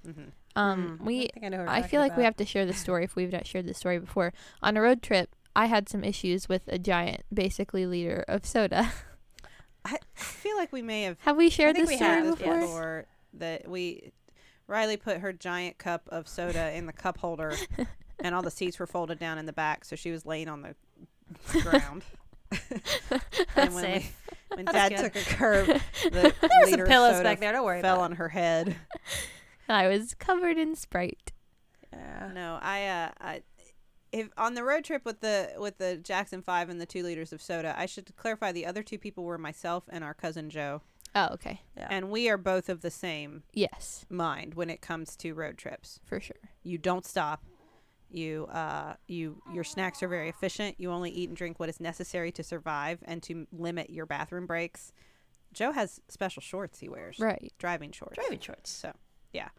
[0.03, 0.11] hmm
[0.55, 1.29] Um, Hmm, we.
[1.41, 3.65] I, I, I feel like we have to share the story if we've not shared
[3.65, 4.33] the story before.
[4.61, 8.91] On a road trip, I had some issues with a giant, basically liter of soda.
[9.85, 12.59] I feel like we may have have we shared this we story have, before?
[12.59, 14.11] before that we
[14.67, 17.55] Rileigh put her giant cup of soda in the cup holder
[18.19, 20.61] and all the seats were folded down in the back so she was laying on
[20.61, 20.75] the
[21.61, 22.03] ground.
[22.51, 22.61] and
[23.55, 24.15] when, we, Safe.
[24.53, 25.13] when dad good.
[25.13, 25.67] took a curve,
[26.03, 27.51] the There's liter some of pillows soda back there.
[27.51, 28.75] Don't worry fell about on her head.
[29.69, 31.33] I was covered in Sprite.
[31.91, 32.31] Yeah.
[32.33, 33.41] No, I uh I
[34.13, 37.33] if on the road trip with the with the Jackson 5 and the 2 liters
[37.33, 40.81] of soda, I should clarify the other two people were myself and our cousin Joe.
[41.15, 41.61] Oh, okay.
[41.75, 41.87] Yeah.
[41.89, 45.99] And we are both of the same Yes, mind when it comes to road trips.
[46.05, 46.35] for sure.
[46.63, 47.43] you don't stop
[48.09, 51.79] you uh you your snacks are very efficient you only eat and drink what is
[51.79, 54.93] necessary to survive and to limit your bathroom breaks
[55.53, 57.51] joe has special shorts he wears Right.
[57.57, 58.69] driving shorts Driving shorts.
[58.71, 58.93] so
[59.33, 59.49] yeah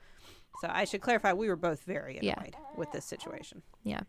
[0.61, 2.35] so i should clarify we were both very Yeah.
[2.39, 4.01] annoyed with this situation Yeah.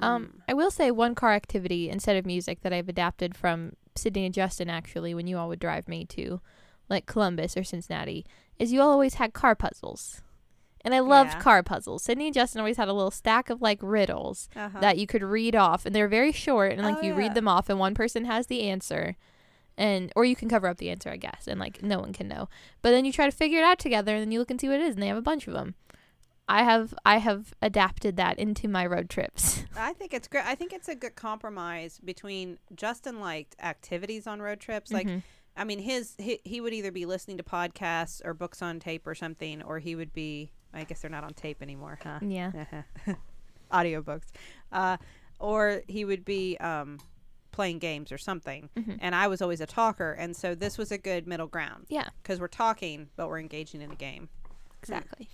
[0.00, 4.26] Um, I will say one car activity instead of music that I've adapted from Sydnee
[4.26, 6.40] and Justin actually when you all would drive me to
[6.88, 8.24] like Columbus or Cincinnati
[8.60, 10.22] is you all always had car puzzles.
[10.88, 11.40] And I loved Yeah.
[11.40, 12.06] car puzzles.
[12.06, 14.80] Sydnee and Justin always had a little stack of like riddles uh-huh.
[14.80, 17.18] that you could read off and they're very short and like Oh, you yeah.
[17.18, 19.14] read them off and one person has the answer
[19.76, 22.26] and or you can cover up the answer I guess and like no one can
[22.26, 22.48] know.
[22.80, 24.68] But then you try to figure it out together and then you look and see
[24.68, 25.74] what it is and they have a bunch of them.
[26.48, 29.64] I have I have adapted that into my road trips.
[29.76, 34.40] i think it's great i think it's a good compromise between justin liked activities on
[34.40, 35.22] road trips like Mhm.
[35.56, 39.04] I mean, his he, he would either be listening to podcasts or books on tape
[39.08, 40.52] or something, or he would be.
[40.74, 42.18] I guess they're not on tape anymore, huh?
[42.22, 42.52] yeah.
[43.72, 44.26] Audiobooks,
[44.72, 44.96] uh,
[45.38, 46.98] or he would be um,
[47.52, 48.68] playing games or something.
[48.76, 48.98] Mhm.
[49.00, 52.08] And I was always a talker, and so this was a good middle ground Yeah,
[52.22, 54.28] because we're talking, but we're engaging in a game.
[54.82, 55.28] exactly.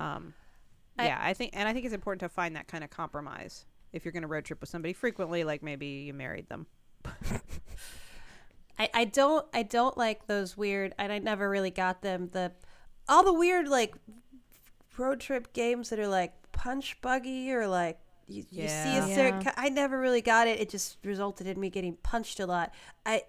[0.00, 0.34] Um,
[0.98, 3.64] I- yeah, I think, and I think it's important to find that kind of compromise
[3.92, 6.66] if you're going to road trip with somebody frequently, like maybe you married them.
[8.78, 12.50] I, I don't I don't like those weird and I never really got them the
[13.08, 13.94] all the weird like
[14.96, 19.42] road trip games that are like punch buggy or like you, you see a certain.
[19.42, 19.52] Yeah.
[19.56, 20.60] I never really got it.
[20.60, 22.72] It just resulted in me getting punched a lot.
[23.04, 23.22] I,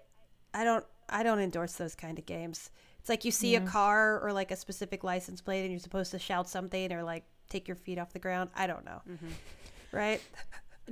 [0.54, 2.70] I don't, I don't endorse those kind of games.
[3.00, 6.10] It's like you see a car or like a specific license plate, and you're supposed
[6.12, 8.50] to shout something or like take your feet off the ground.
[8.56, 9.28] I don't know, Mm-hmm.
[9.92, 10.20] right?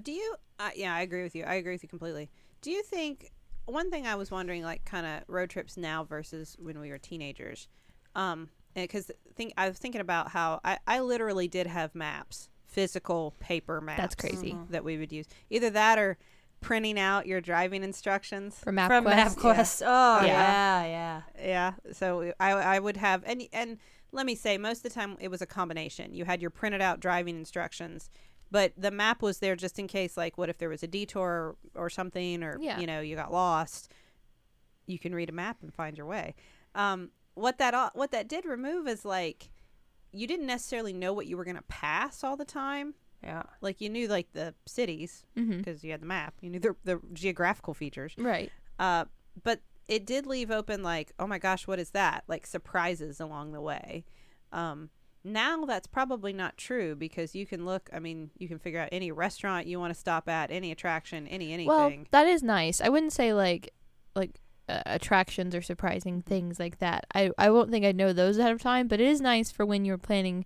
[0.00, 0.34] Do you?
[0.60, 1.42] Uh, yeah, I agree with you.
[1.44, 2.30] I agree with you completely.
[2.60, 3.32] Do you think
[3.66, 6.98] one thing I was wondering, like, kind of road trips now versus when we were
[6.98, 7.66] teenagers?
[8.14, 13.34] Um, because think I was thinking about how I, I literally did have maps, physical
[13.40, 14.00] paper maps.
[14.00, 14.52] That's crazy.
[14.52, 14.70] Mhm.
[14.70, 16.18] That we would use either that or
[16.60, 18.56] printing out your driving instructions.
[18.58, 18.86] For MapQuest.
[18.86, 19.82] From MapQuest.
[19.84, 20.84] Oh Yeah.
[20.84, 21.22] yeah, yeah.
[21.44, 21.72] Yeah.
[21.92, 23.78] So I, I would have and and
[24.12, 26.14] let me say most of the time it was a combination.
[26.14, 28.08] You had your printed out driving instructions,
[28.50, 31.22] but the map was there just in case like what if there was a detour
[31.22, 32.78] or, or something or Yeah.
[32.80, 33.92] you know you got lost.
[34.86, 36.34] You can read a map and find your way.
[36.74, 39.50] Um, what that what that did remove is like
[40.12, 42.94] you didn't necessarily know what you were going to pass all the time.
[43.22, 43.42] Yeah.
[43.60, 46.34] Like you knew like the cities because you had the map.
[46.40, 48.14] You knew the, the geographical features.
[48.16, 48.52] Right.
[48.78, 49.06] Uh,
[49.42, 52.24] but it did leave open like, oh my gosh, what is that?
[52.28, 54.04] Like surprises along the way.
[54.52, 54.90] Um,
[55.24, 57.88] now that's probably not true because you can look.
[57.92, 61.26] I mean, you can figure out any restaurant you want to stop at, any attraction,
[61.26, 61.66] any anything.
[61.66, 62.80] Well, that is nice.
[62.80, 63.72] I wouldn't say like
[64.14, 64.38] like
[64.68, 67.04] uh, attractions or surprising things like that.
[67.14, 69.66] I I won't think I'd know those ahead of time, but it is nice for
[69.66, 70.44] when you're planning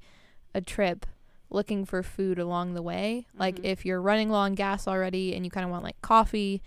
[0.55, 1.07] a trip
[1.51, 3.27] looking for food along the way.
[3.39, 3.65] Like Mhm.
[3.65, 6.61] if you're running low on gas already and you kind of want like coffee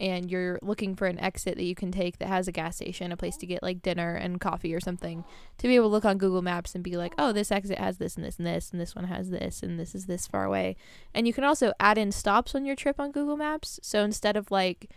[0.00, 3.12] and you're looking for an exit that you can take that has a gas station,
[3.12, 5.24] a place to get like dinner and coffee or something,
[5.58, 7.98] to be able to look on Google Maps and be like, oh, this exit has
[7.98, 10.44] this and this and this, and this one has this, and this is this far
[10.44, 10.76] away.
[11.14, 13.78] And you can also add in stops on your trip on Google Maps.
[13.82, 14.90] So instead of like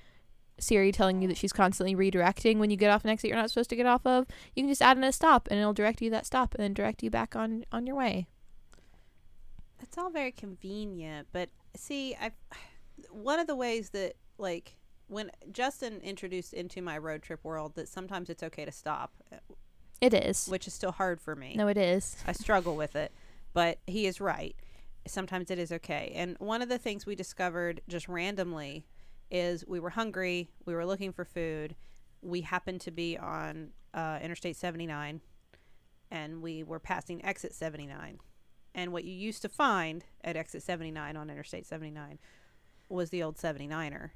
[0.59, 3.49] Siri telling you that she's constantly redirecting when you get off an exit you're not
[3.49, 6.01] supposed to get off of, you can just add in a stop and it'll direct
[6.01, 8.27] you to that stop and then direct you back on on your way.
[9.81, 11.27] it's all very convenient.
[11.31, 12.31] But see, I
[13.11, 14.75] one of the ways that like
[15.07, 19.37] when Justin introduced into my road trip world that sometimes it's okay to stop, uh,
[20.01, 20.47] It is.
[20.47, 21.53] which is still hard for me.
[21.55, 22.17] No, it is.
[22.27, 23.13] I struggle with it,
[23.53, 24.55] but he is right.
[25.07, 26.11] Sometimes it is okay.
[26.13, 28.85] And one of the things we discovered just randomly
[29.31, 31.75] is we were hungry, we were looking for food.
[32.21, 35.21] We happened to be on uh, Interstate 79
[36.09, 38.19] and we were passing exit 79.
[38.73, 42.19] And what you used to find at exit 79 on Interstate 79
[42.89, 44.11] was the old 79er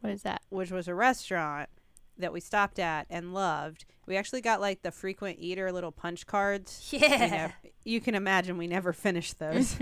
[0.00, 0.42] What is that?
[0.50, 1.68] which was a restaurant
[2.16, 3.84] that we stopped at and loved.
[4.06, 6.88] We actually got like the frequent eater little punch cards.
[6.92, 7.26] You, Yeah.
[7.26, 9.76] know, you can imagine we never finished those.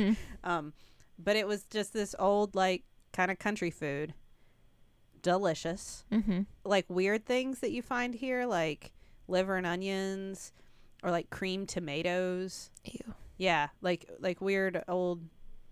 [0.44, 0.72] um,
[1.18, 4.14] but it was just this old like kind of country food.
[5.26, 6.04] Delicious.
[6.12, 6.42] mm-hmm.
[6.64, 8.92] Like weird things that you find here like
[9.28, 10.52] liver and onions
[11.02, 12.70] or like cream tomatoes.
[12.84, 13.14] Ew.
[13.38, 15.20] Yeah, like like weird old,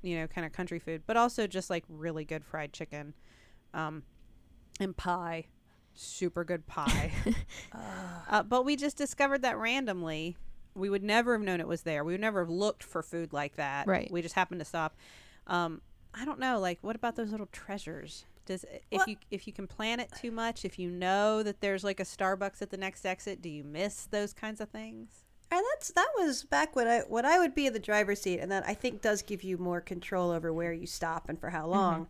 [0.02, 3.14] you know, kind of country food, but also just like really good fried chicken,
[3.72, 4.02] um,
[4.80, 5.46] and pie,
[5.94, 7.12] super good pie.
[8.30, 10.36] uh, but we just discovered that randomly.
[10.74, 12.04] We would never have known it was there.
[12.04, 13.86] We would never have looked for food like that.
[13.86, 14.10] Right.
[14.10, 14.96] We just happened to stop.
[15.46, 15.80] Um,
[16.12, 16.58] I don't know.
[16.58, 18.26] Like, what about those little treasures?
[18.46, 21.60] Does if Well- you if you can plan it too much, if you know that
[21.60, 25.24] there's like a Starbucks at the next exit, do you miss those kinds of things?
[25.50, 28.40] And that's that was back when I when I would be in the driver's seat,
[28.40, 31.50] and that I think does give you more control over where you stop and for
[31.50, 32.08] how long.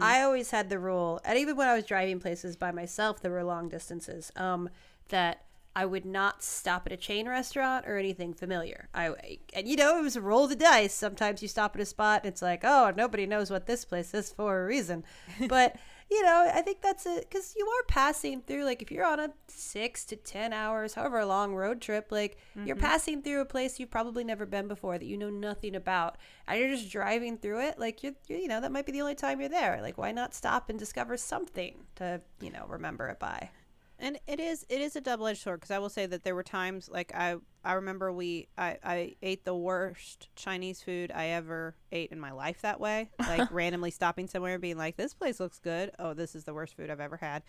[0.00, 3.30] I always had the rule, and even when I was driving places by myself, there
[3.30, 4.32] were long distances.
[4.34, 4.68] Um,
[5.10, 5.45] that
[5.76, 8.88] I would not stop at a chain restaurant or anything familiar.
[8.94, 10.94] I and you know it was a roll of the dice.
[10.94, 14.14] Sometimes you stop at a spot and it's like, oh, nobody knows what this place
[14.14, 15.04] is for a reason.
[15.48, 15.76] But
[16.10, 18.64] you know, I think that's it because you are passing through.
[18.64, 22.74] Like if you're on a six to ten hours, however long road trip, like you're
[22.74, 22.86] mm-hmm.
[22.86, 26.16] passing through a place you've probably never been before that you know nothing about,
[26.48, 27.78] and you're just driving through it.
[27.78, 29.80] Like you're, you're you know, that might be the only time you're there.
[29.82, 33.50] Like why not stop and discover something to you know remember it by?
[33.98, 36.34] And it is it is a double edged sword because I will say that there
[36.34, 41.28] were times like I I remember we I I ate the worst Chinese food I
[41.28, 45.14] ever ate in my life that way like randomly stopping somewhere and being like this
[45.14, 45.90] place looks good.
[45.98, 47.42] Oh this is the worst food I've ever had.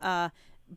[0.00, 0.28] Uh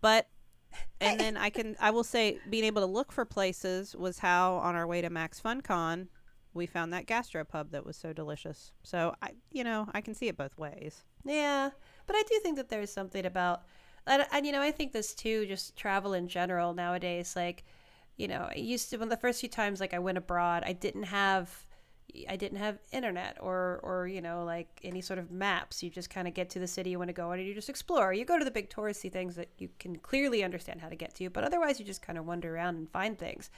[0.02, 0.28] but
[1.02, 4.56] and then I can I will say being able to look for places was how
[4.56, 6.08] on our way to Max FunCon
[6.54, 8.72] we found that gastropub that was so delicious.
[8.84, 11.04] So I you know I can see it both ways.
[11.26, 11.72] Yeah,
[12.06, 13.64] but I do think that there's something about,
[14.08, 17.36] and, and you know, I think this too, just travel in general nowadays.
[17.36, 17.64] Like,
[18.16, 20.74] you know, I used to when the first few times like I went abroad, I
[20.74, 21.66] didn't have,
[22.28, 25.84] I didn't have internet or or you know like any sort of maps.
[25.84, 27.70] You just kind of get to the city you want to go and you just
[27.70, 28.14] explore.
[28.14, 31.14] You go to the big touristy things that you can clearly understand how to get
[31.16, 33.50] to, but otherwise you just kind of wander around and find things.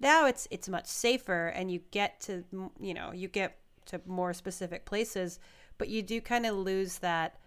[0.00, 2.44] Now it's it's much safer, and you get to
[2.80, 5.38] you know you get to more specific places,
[5.76, 7.38] but you do kind of lose that.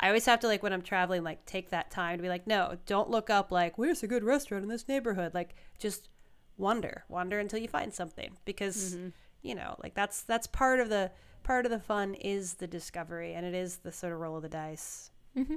[0.00, 2.46] I always have to like when I'm traveling, like take that time to be like,
[2.46, 5.34] no, don't look up like where's a good restaurant in this neighborhood.
[5.34, 6.08] Like just
[6.56, 8.96] wander, wander until you find something because
[9.42, 11.10] you know like that's that's part of the
[11.42, 14.42] part of the fun is the discovery and it is the sort of roll of
[14.42, 15.10] the dice.
[15.36, 15.56] Mm-hmm.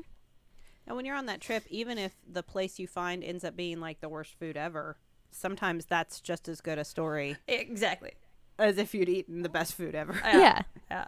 [0.87, 3.79] And when you're on that trip, even if the place you find ends up being
[3.79, 4.97] like the worst food ever,
[5.31, 8.11] sometimes that's just as good a story Exactly.
[8.59, 10.19] as if you'd eaten the best food ever.
[10.25, 10.63] Yeah.
[10.91, 11.07] Yeah.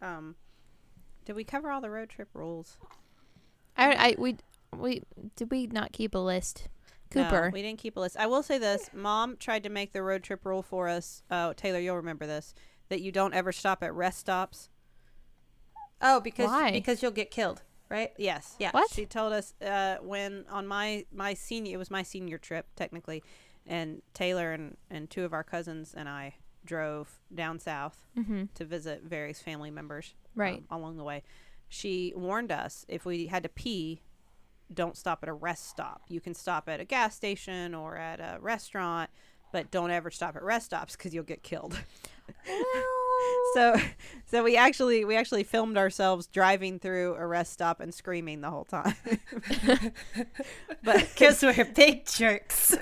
[0.00, 0.36] Um,
[1.24, 2.78] did we cover all the road trip rules?
[3.76, 4.36] I, I we
[4.76, 5.02] we
[5.36, 6.68] did we not keep a list?
[7.14, 7.50] No, Cooper.
[7.52, 8.16] we didn't keep a list.
[8.18, 11.22] I will say this: Mom tried to make the road trip rule for us.
[11.30, 12.54] Oh, Teylor, you'll remember this:
[12.88, 14.68] that you don't ever stop at rest stops.
[16.00, 16.72] Oh, because Why?
[16.72, 18.12] because you'll get killed, right?
[18.18, 18.56] Yes.
[18.58, 18.70] Yeah.
[18.72, 18.90] What?
[18.90, 23.22] She told us uh, when on my my senior it was my senior trip technically,
[23.66, 28.44] and Teylor and and two of our cousins and I drove down south mm-hmm.
[28.54, 30.14] to visit various family members.
[30.34, 30.62] Right.
[30.70, 31.22] um, along the way,
[31.68, 34.02] she warned us if we had to pee,
[34.72, 36.02] don't stop at a rest stop.
[36.08, 39.10] You can stop at a gas station or at a restaurant,
[39.52, 41.78] but don't ever stop at rest stops because you'll get killed.
[43.54, 43.76] so,
[44.26, 48.50] so we actually we actually filmed ourselves driving through a rest stop and screaming the
[48.50, 48.94] whole time.
[50.82, 52.76] but Because we're big jerks.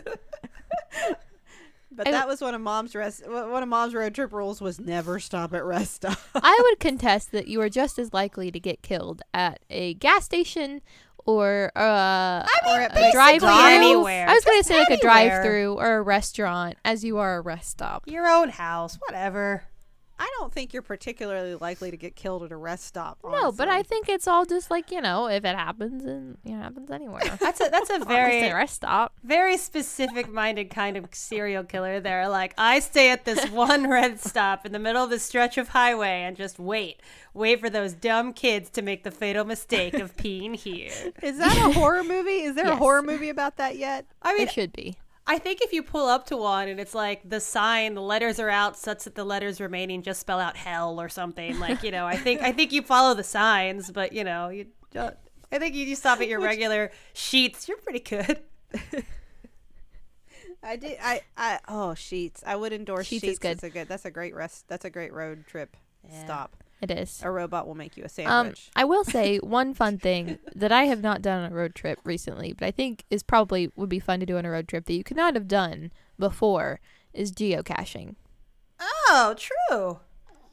[1.97, 4.81] But I- that was one of mom's rest one of mom's road trip rules was
[4.81, 6.19] never stop at rest stop.
[6.35, 10.25] I would contest that you are just as likely to get killed at a gas
[10.25, 10.81] station
[11.25, 13.49] or uh, or at a drive-through.
[13.49, 14.29] anywhere.
[14.29, 17.37] I was going to Just say like a drive-through or a restaurant, as you are
[17.37, 18.03] a rest stop.
[18.09, 19.63] Your own house, whatever.
[20.23, 23.19] I don't think you're particularly likely to get killed at a rest stop.
[23.25, 26.53] No, but I think it's all just like you know, if it happens, and it
[26.53, 27.23] happens anywhere.
[27.41, 29.15] That's a that's a very rest stop.
[29.25, 32.29] very specific minded kind of serial killer there.
[32.29, 35.71] Like, I stay at this one red stop in the middle of this stretch of
[35.71, 37.01] highway and just wait.
[37.35, 40.93] Wait for those dumb kids to make the fatal mistake of peeing here.
[41.21, 42.43] Is that a horror movie?
[42.43, 44.07] Is there a horror movie about that yet?
[44.23, 44.99] I mean, It should be.
[45.27, 48.41] I think if you pull up to one and it's like the sign, the letters
[48.41, 51.59] are out such that the letters remaining just spell out hell or something.
[51.61, 54.67] Like, you know, I think I think you follow the signs, but you know, you
[54.93, 55.17] don't
[55.53, 57.69] I think you, you stop at your regular Sheetz.
[57.69, 58.41] You're pretty good.
[60.63, 60.97] I did.
[61.03, 61.21] I.
[61.37, 61.59] I.
[61.69, 62.43] Oh, Sheetz.
[62.47, 63.29] I would endorse Sheetz Sheetz.
[63.33, 63.49] is good.
[63.57, 63.89] That's a good.
[63.89, 64.67] That's a great rest.
[64.69, 65.77] That's a great road trip.
[66.09, 66.25] Yeah.
[66.25, 66.57] Stop.
[66.83, 67.21] It is.
[67.23, 68.71] A robot will make you a Um, sandwich.
[68.77, 72.01] I will say one fun thing that I have not done on a road trip
[72.05, 74.87] recently, but I think is probably would be fun to do on a road trip
[74.87, 76.81] that you could not have done before
[77.15, 78.17] is geocaching.
[78.81, 80.01] Oh, true.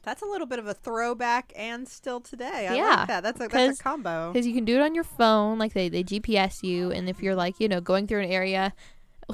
[0.03, 2.67] that's a little bit of a throwback and still today.
[2.69, 3.23] I Yeah, like that.
[3.23, 4.31] That's a that's a combo.
[4.31, 7.23] Because you can do it on your phone, like they, they GPS you, and if
[7.23, 8.73] you're like, you know, going through an area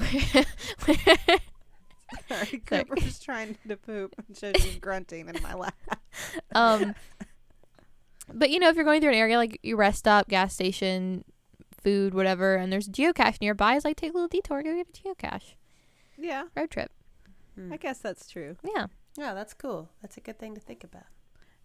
[2.28, 5.74] Sorry, Cooper's trying to poop and she's grunting in my lap.
[6.54, 6.94] Um
[8.32, 11.24] but you know, if you're going through an area like your rest stop, gas station,
[11.82, 14.88] food, whatever, and there's a geocache nearby, it's like take a little detour, go get
[14.88, 15.54] a geocache.
[16.18, 16.90] Yeah, Road trip.
[17.70, 18.56] I guess that's true.
[18.64, 18.86] Yeah.
[19.16, 19.88] Yeah, that's cool.
[20.02, 21.04] That's a good thing to think about.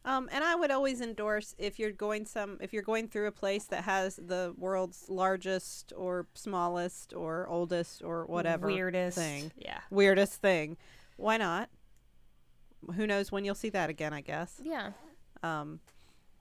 [0.05, 3.31] Um, and I would always endorse if you're going some if you're going through a
[3.31, 9.79] place that has the world's largest or smallest or oldest or whatever Weirdest thing, Yeah.
[9.91, 10.77] weirdest thing.
[11.17, 11.69] Why not?
[12.95, 14.13] Who knows when you'll see that again?
[14.13, 14.59] I guess.
[14.63, 14.91] Yeah.
[15.43, 15.79] Um,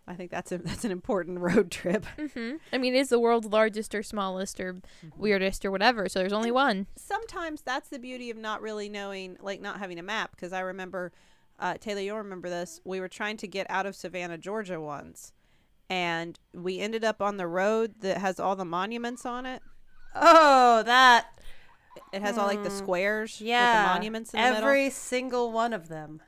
[0.07, 2.05] I think that's a that's an important road trip.
[2.34, 4.80] hmm I mean, it's the world's largest or smallest or
[5.16, 6.86] weirdest or whatever, so there's only one.
[6.97, 10.32] Sometimes that's the beauty of not really knowing, like not having a map.
[10.32, 11.12] Because I remember,
[11.59, 12.80] uh, Teylor, you'll remember this.
[12.84, 15.32] We were trying to get out of Savannah, Georgia once,
[15.88, 19.62] and we ended up on the road that has all the monuments on it.
[20.14, 21.26] Oh, that.
[22.12, 22.76] It has all like the Hmm.
[22.76, 23.62] squares Yeah.
[23.62, 24.68] with the monuments in the middle.
[24.68, 26.22] Every single one of them.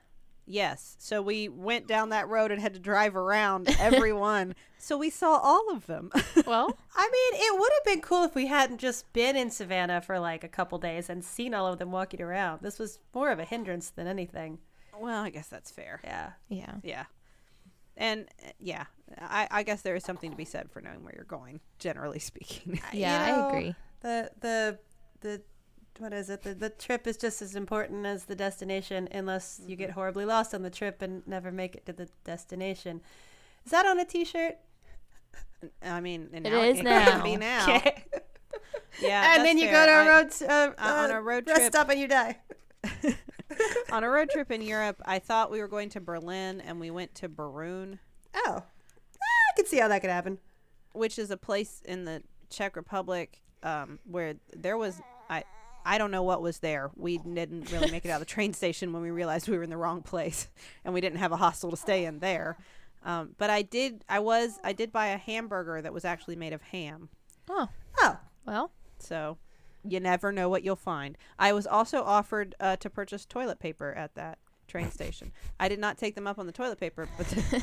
[0.53, 0.97] Yes.
[0.99, 4.55] So we went down that road and had to drive around every one.
[4.77, 6.11] So we saw all of them.
[6.47, 10.01] Well, I mean, it would have been cool if we hadn't just been in Savannah
[10.03, 12.61] for like a couple days and seen all of them walking around.
[12.63, 14.59] This was more of a hindrance than anything.
[14.99, 16.01] well, I guess that's fair.
[16.05, 16.31] Yeah.
[16.49, 16.75] yeah.
[16.83, 17.05] Yeah.
[17.97, 18.87] And uh, yeah,
[19.19, 22.19] I, I guess there is something to be said for knowing where you're going, generally
[22.31, 22.81] speaking.
[22.93, 23.75] Yeah, You know, I agree.
[24.01, 24.79] The the
[25.21, 25.43] the
[25.99, 26.43] what is it?
[26.43, 30.55] The the trip is just as important as the destination unless you get horribly lost
[30.55, 33.01] on the trip and never make it to the destination.
[33.65, 34.57] Is that on a t-shirt?
[35.83, 37.11] I mean, and It now, is it now.
[37.11, 37.77] can be now.
[37.77, 38.05] Okay.
[39.01, 39.87] Yeah, and then you fair.
[39.87, 41.73] go to a I- road s- uh, uh, on uh, a road rest trip.
[41.73, 42.37] stop and you die.
[43.91, 45.01] on a road trip in Europe.
[45.07, 47.99] I thought we were going to Berlin, and we went to Brno,
[48.35, 50.39] Oh, Ah, I can see how that could happen.
[50.93, 55.45] which is a place in the Czech Republic um, where there was I
[55.85, 56.91] I don't know what was there.
[56.97, 59.65] We didn't really make it out of the train station when we realized we were
[59.65, 60.49] in the wrong place,
[60.85, 62.57] and we didn't have a hostel to stay in there.
[63.05, 64.05] Um, but I did.
[64.09, 64.59] I was.
[64.63, 67.09] I did buy a hamburger that was actually made of ham.
[67.51, 67.69] Oh,
[67.99, 68.17] Oh,
[68.47, 68.71] well.
[68.99, 69.39] So
[69.85, 71.19] you never know what you'll find.
[71.39, 75.33] I was also offered uh, to purchase toilet paper at that train station.
[75.59, 77.63] I did not take them up on the toilet paper, but the,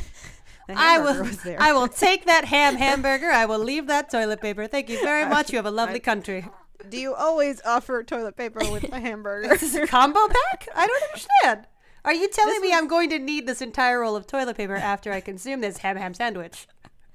[0.67, 1.24] the I will.
[1.24, 1.57] was there.
[1.61, 3.30] I will take that ham hamburger.
[3.32, 4.67] I will leave that toilet paper.
[4.67, 5.51] Thank you very much.
[5.51, 6.45] You have a lovely country.
[6.88, 9.53] Do you always offer toilet paper with a hamburger?
[9.53, 10.67] Is this a combo pack?
[10.75, 11.67] I don't understand.
[12.05, 15.11] Are you telling me I'm going to need this entire roll of toilet paper after
[15.11, 16.67] I consume this ham ham sandwich?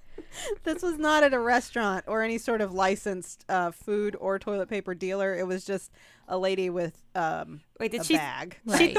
[0.64, 4.68] this was not at a restaurant or any sort of licensed uh, food or toilet
[4.68, 5.34] paper dealer.
[5.34, 5.90] It was just
[6.28, 8.16] a lady with um, Wait, did a she?
[8.16, 8.58] bag.
[8.66, 8.96] Right.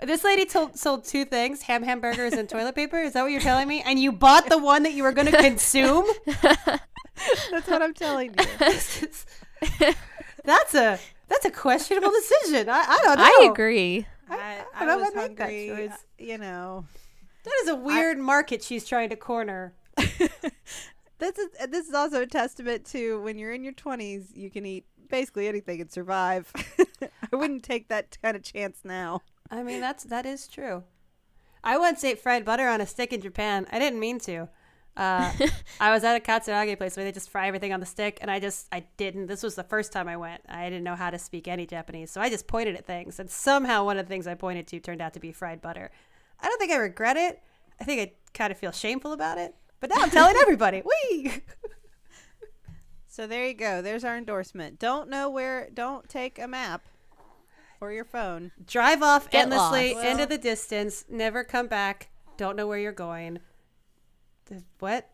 [0.00, 2.98] This lady told, sold two things: ham hamburgers and toilet paper.
[3.00, 3.82] Is that what you're telling me?
[3.84, 6.06] And you bought the one that you were going to consume?
[7.50, 8.44] That's what I'm telling you.
[9.60, 9.94] This is-
[10.44, 10.98] that's a
[11.28, 12.68] that's a questionable decision.
[12.68, 13.24] I, I don't know.
[13.24, 14.06] I agree.
[14.30, 14.36] I,
[14.74, 15.90] I I don't was make that choice.
[15.92, 16.84] uh, You know,
[17.44, 19.74] That is a weird market she's trying to corner.
[19.96, 24.64] this is this is also a testament to when you're in your 20s, you can
[24.64, 26.52] eat basically anything and survive.
[27.02, 29.22] I wouldn't take that kind of chance now.
[29.50, 30.84] I mean, that's that is true.
[31.64, 33.66] I once ate fried butter on a stick in Japan.
[33.72, 34.48] I didn't mean to.
[34.98, 35.32] Uh,
[35.80, 38.30] I was at a katsurage place where they just fry everything on the stick, and
[38.30, 39.28] I just I didn't.
[39.28, 40.42] This was the first time I went.
[40.48, 43.30] I didn't know how to speak any Japanese, so I just pointed at things, and
[43.30, 45.90] somehow one of the things I pointed to turned out to be fried butter.
[46.40, 47.40] I don't think I regret it.
[47.80, 50.82] I think I kind of feel shameful about it, but now I'm telling everybody.
[50.84, 51.32] Wee.
[53.06, 53.82] So there you go.
[53.82, 54.78] There's our endorsement.
[54.78, 55.68] Don't know where.
[55.74, 56.82] Don't take a map
[57.80, 58.52] or your phone.
[58.64, 60.06] Drive off Get endlessly lost.
[60.06, 61.04] into the distance.
[61.08, 62.10] Never come back.
[62.36, 63.40] Don't know where you're going.
[64.48, 65.10] Th- What?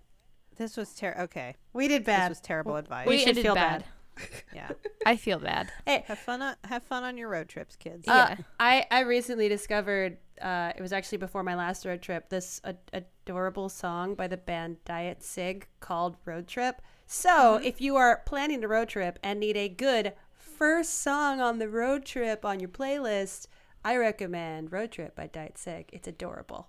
[0.56, 1.22] This was terrible.
[1.24, 1.56] okay.
[1.72, 2.30] We did bad.
[2.30, 3.06] This was terrible advice.
[3.06, 3.84] We We should ended feel bad.
[4.54, 4.70] yeah.
[5.04, 5.72] I feel bad.
[5.84, 8.06] Hey, Have fun on have fun on your road trips, kids.
[8.06, 8.36] Uh, Yeah.
[8.60, 12.78] I, I recently discovered, uh, it was actually before my last road trip, this ad-
[12.92, 16.80] adorable song by the band Diet Cig called Road Trip.
[17.06, 21.58] So if you are planning a road trip and need a good first song on
[21.58, 23.48] the road trip on your playlist,
[23.84, 25.90] I recommend Road Trip by Diet Cig.
[25.92, 26.68] It's adorable.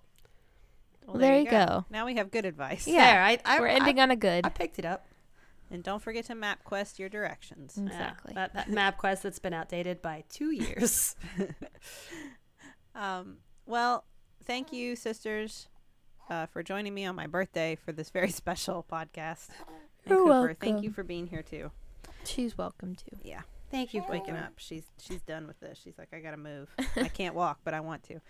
[1.06, 1.84] Well, there you go.
[1.90, 2.86] Now we have good advice.
[2.86, 3.12] Yeah.
[3.12, 4.44] There, I, I, We're I- ending on a good.
[4.44, 5.06] I picked it up.
[5.70, 7.74] And don't forget to map quest your directions.
[7.78, 8.34] Yeah, Exactly.
[8.34, 11.16] that, that map quest that's been outdated by two years.
[12.94, 14.04] Um, well,
[14.44, 15.68] thank you, sisters,
[16.30, 19.48] uh, for joining me on my birthday for this very special podcast.
[20.04, 21.70] And You're Cooper, thank you for being here too.
[22.24, 23.18] She's welcome too.
[23.22, 24.52] Yeah, Thank you, for waking up.
[24.56, 25.78] She's she's done with this.
[25.82, 26.74] She's like, I gotta move.
[26.96, 28.20] I can't walk, but I want to.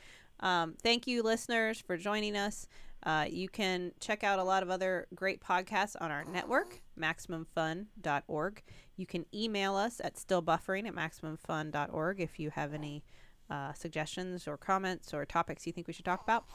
[0.41, 2.69] Um, thank you, listeners, for joining us.
[3.03, 8.63] Uh, you can check out a lot of other great podcasts on our network, MaximumFun.org.
[8.97, 13.05] You can email us at stillbuffering at MaximumFun.org if you have any
[13.49, 16.47] uh, suggestions or comments or topics you think we should talk about.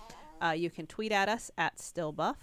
[0.44, 2.36] Uh, you can tweet at us at stillbuff.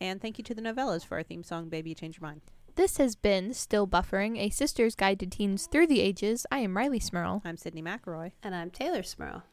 [0.00, 2.42] And thank you to the Nouvellas for our theme song, Baby Change Your Mind.
[2.74, 6.44] This has been Still Buffering, a sister's guide to teens through the ages.
[6.50, 7.40] I am Rileigh Smirl.
[7.42, 8.32] I'm Sydnee McElroy.
[8.42, 9.44] And I'm Teylor Smirl.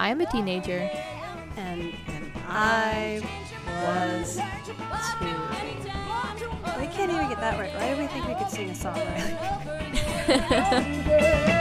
[0.00, 0.90] I am a teenager.
[1.58, 3.20] And And I
[3.84, 4.40] was two.
[6.80, 7.74] We can't even get that right.
[7.74, 11.56] Why do we think we could sing a song right?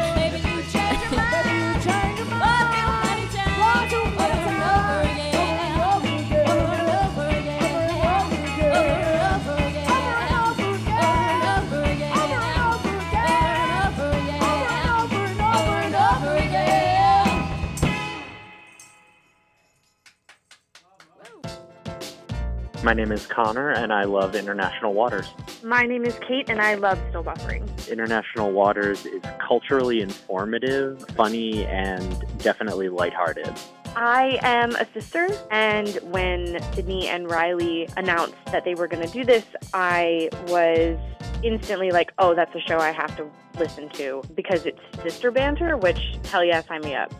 [22.90, 25.30] My name is Connor, and I love international waters.
[25.62, 27.70] My name is Kate, and I love still buffering.
[27.88, 33.54] International waters is culturally informative, funny, and definitely lighthearted.
[33.96, 39.12] I am a sister, and when Sydnee and Rileigh announced that they were going to
[39.12, 40.98] do this, I was
[41.44, 45.78] instantly like, oh, that's a show I have to listen to because it's sister banter,
[45.78, 47.14] which, hell yeah, sign me up.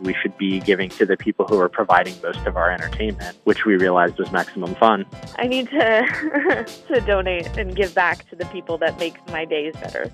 [0.00, 3.64] We should be giving to the people who are providing most of our entertainment, which
[3.64, 5.06] we realized was maximum fun.
[5.36, 9.74] I need to, to donate and give back to the people that make my days
[9.74, 10.10] better.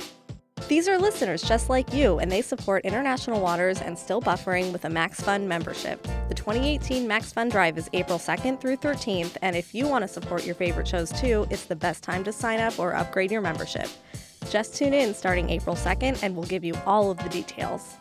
[0.68, 4.84] These are listeners just like you, and they support international waters and still buffering with
[4.84, 6.02] a Max Fund membership.
[6.28, 10.08] The 2018 Max Fun Drive is April 2nd through 13th, and if you want to
[10.08, 13.40] support your favorite shows too, it's the best time to sign up or upgrade your
[13.40, 13.88] membership.
[14.48, 17.96] Just tune in starting April 2nd, and we'll give you all of the details.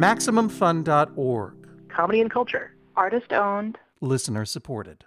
[0.00, 1.68] MaximumFun.org.
[1.88, 2.74] Comedy and culture.
[2.96, 3.78] Artist owned.
[4.00, 5.04] Listener supported.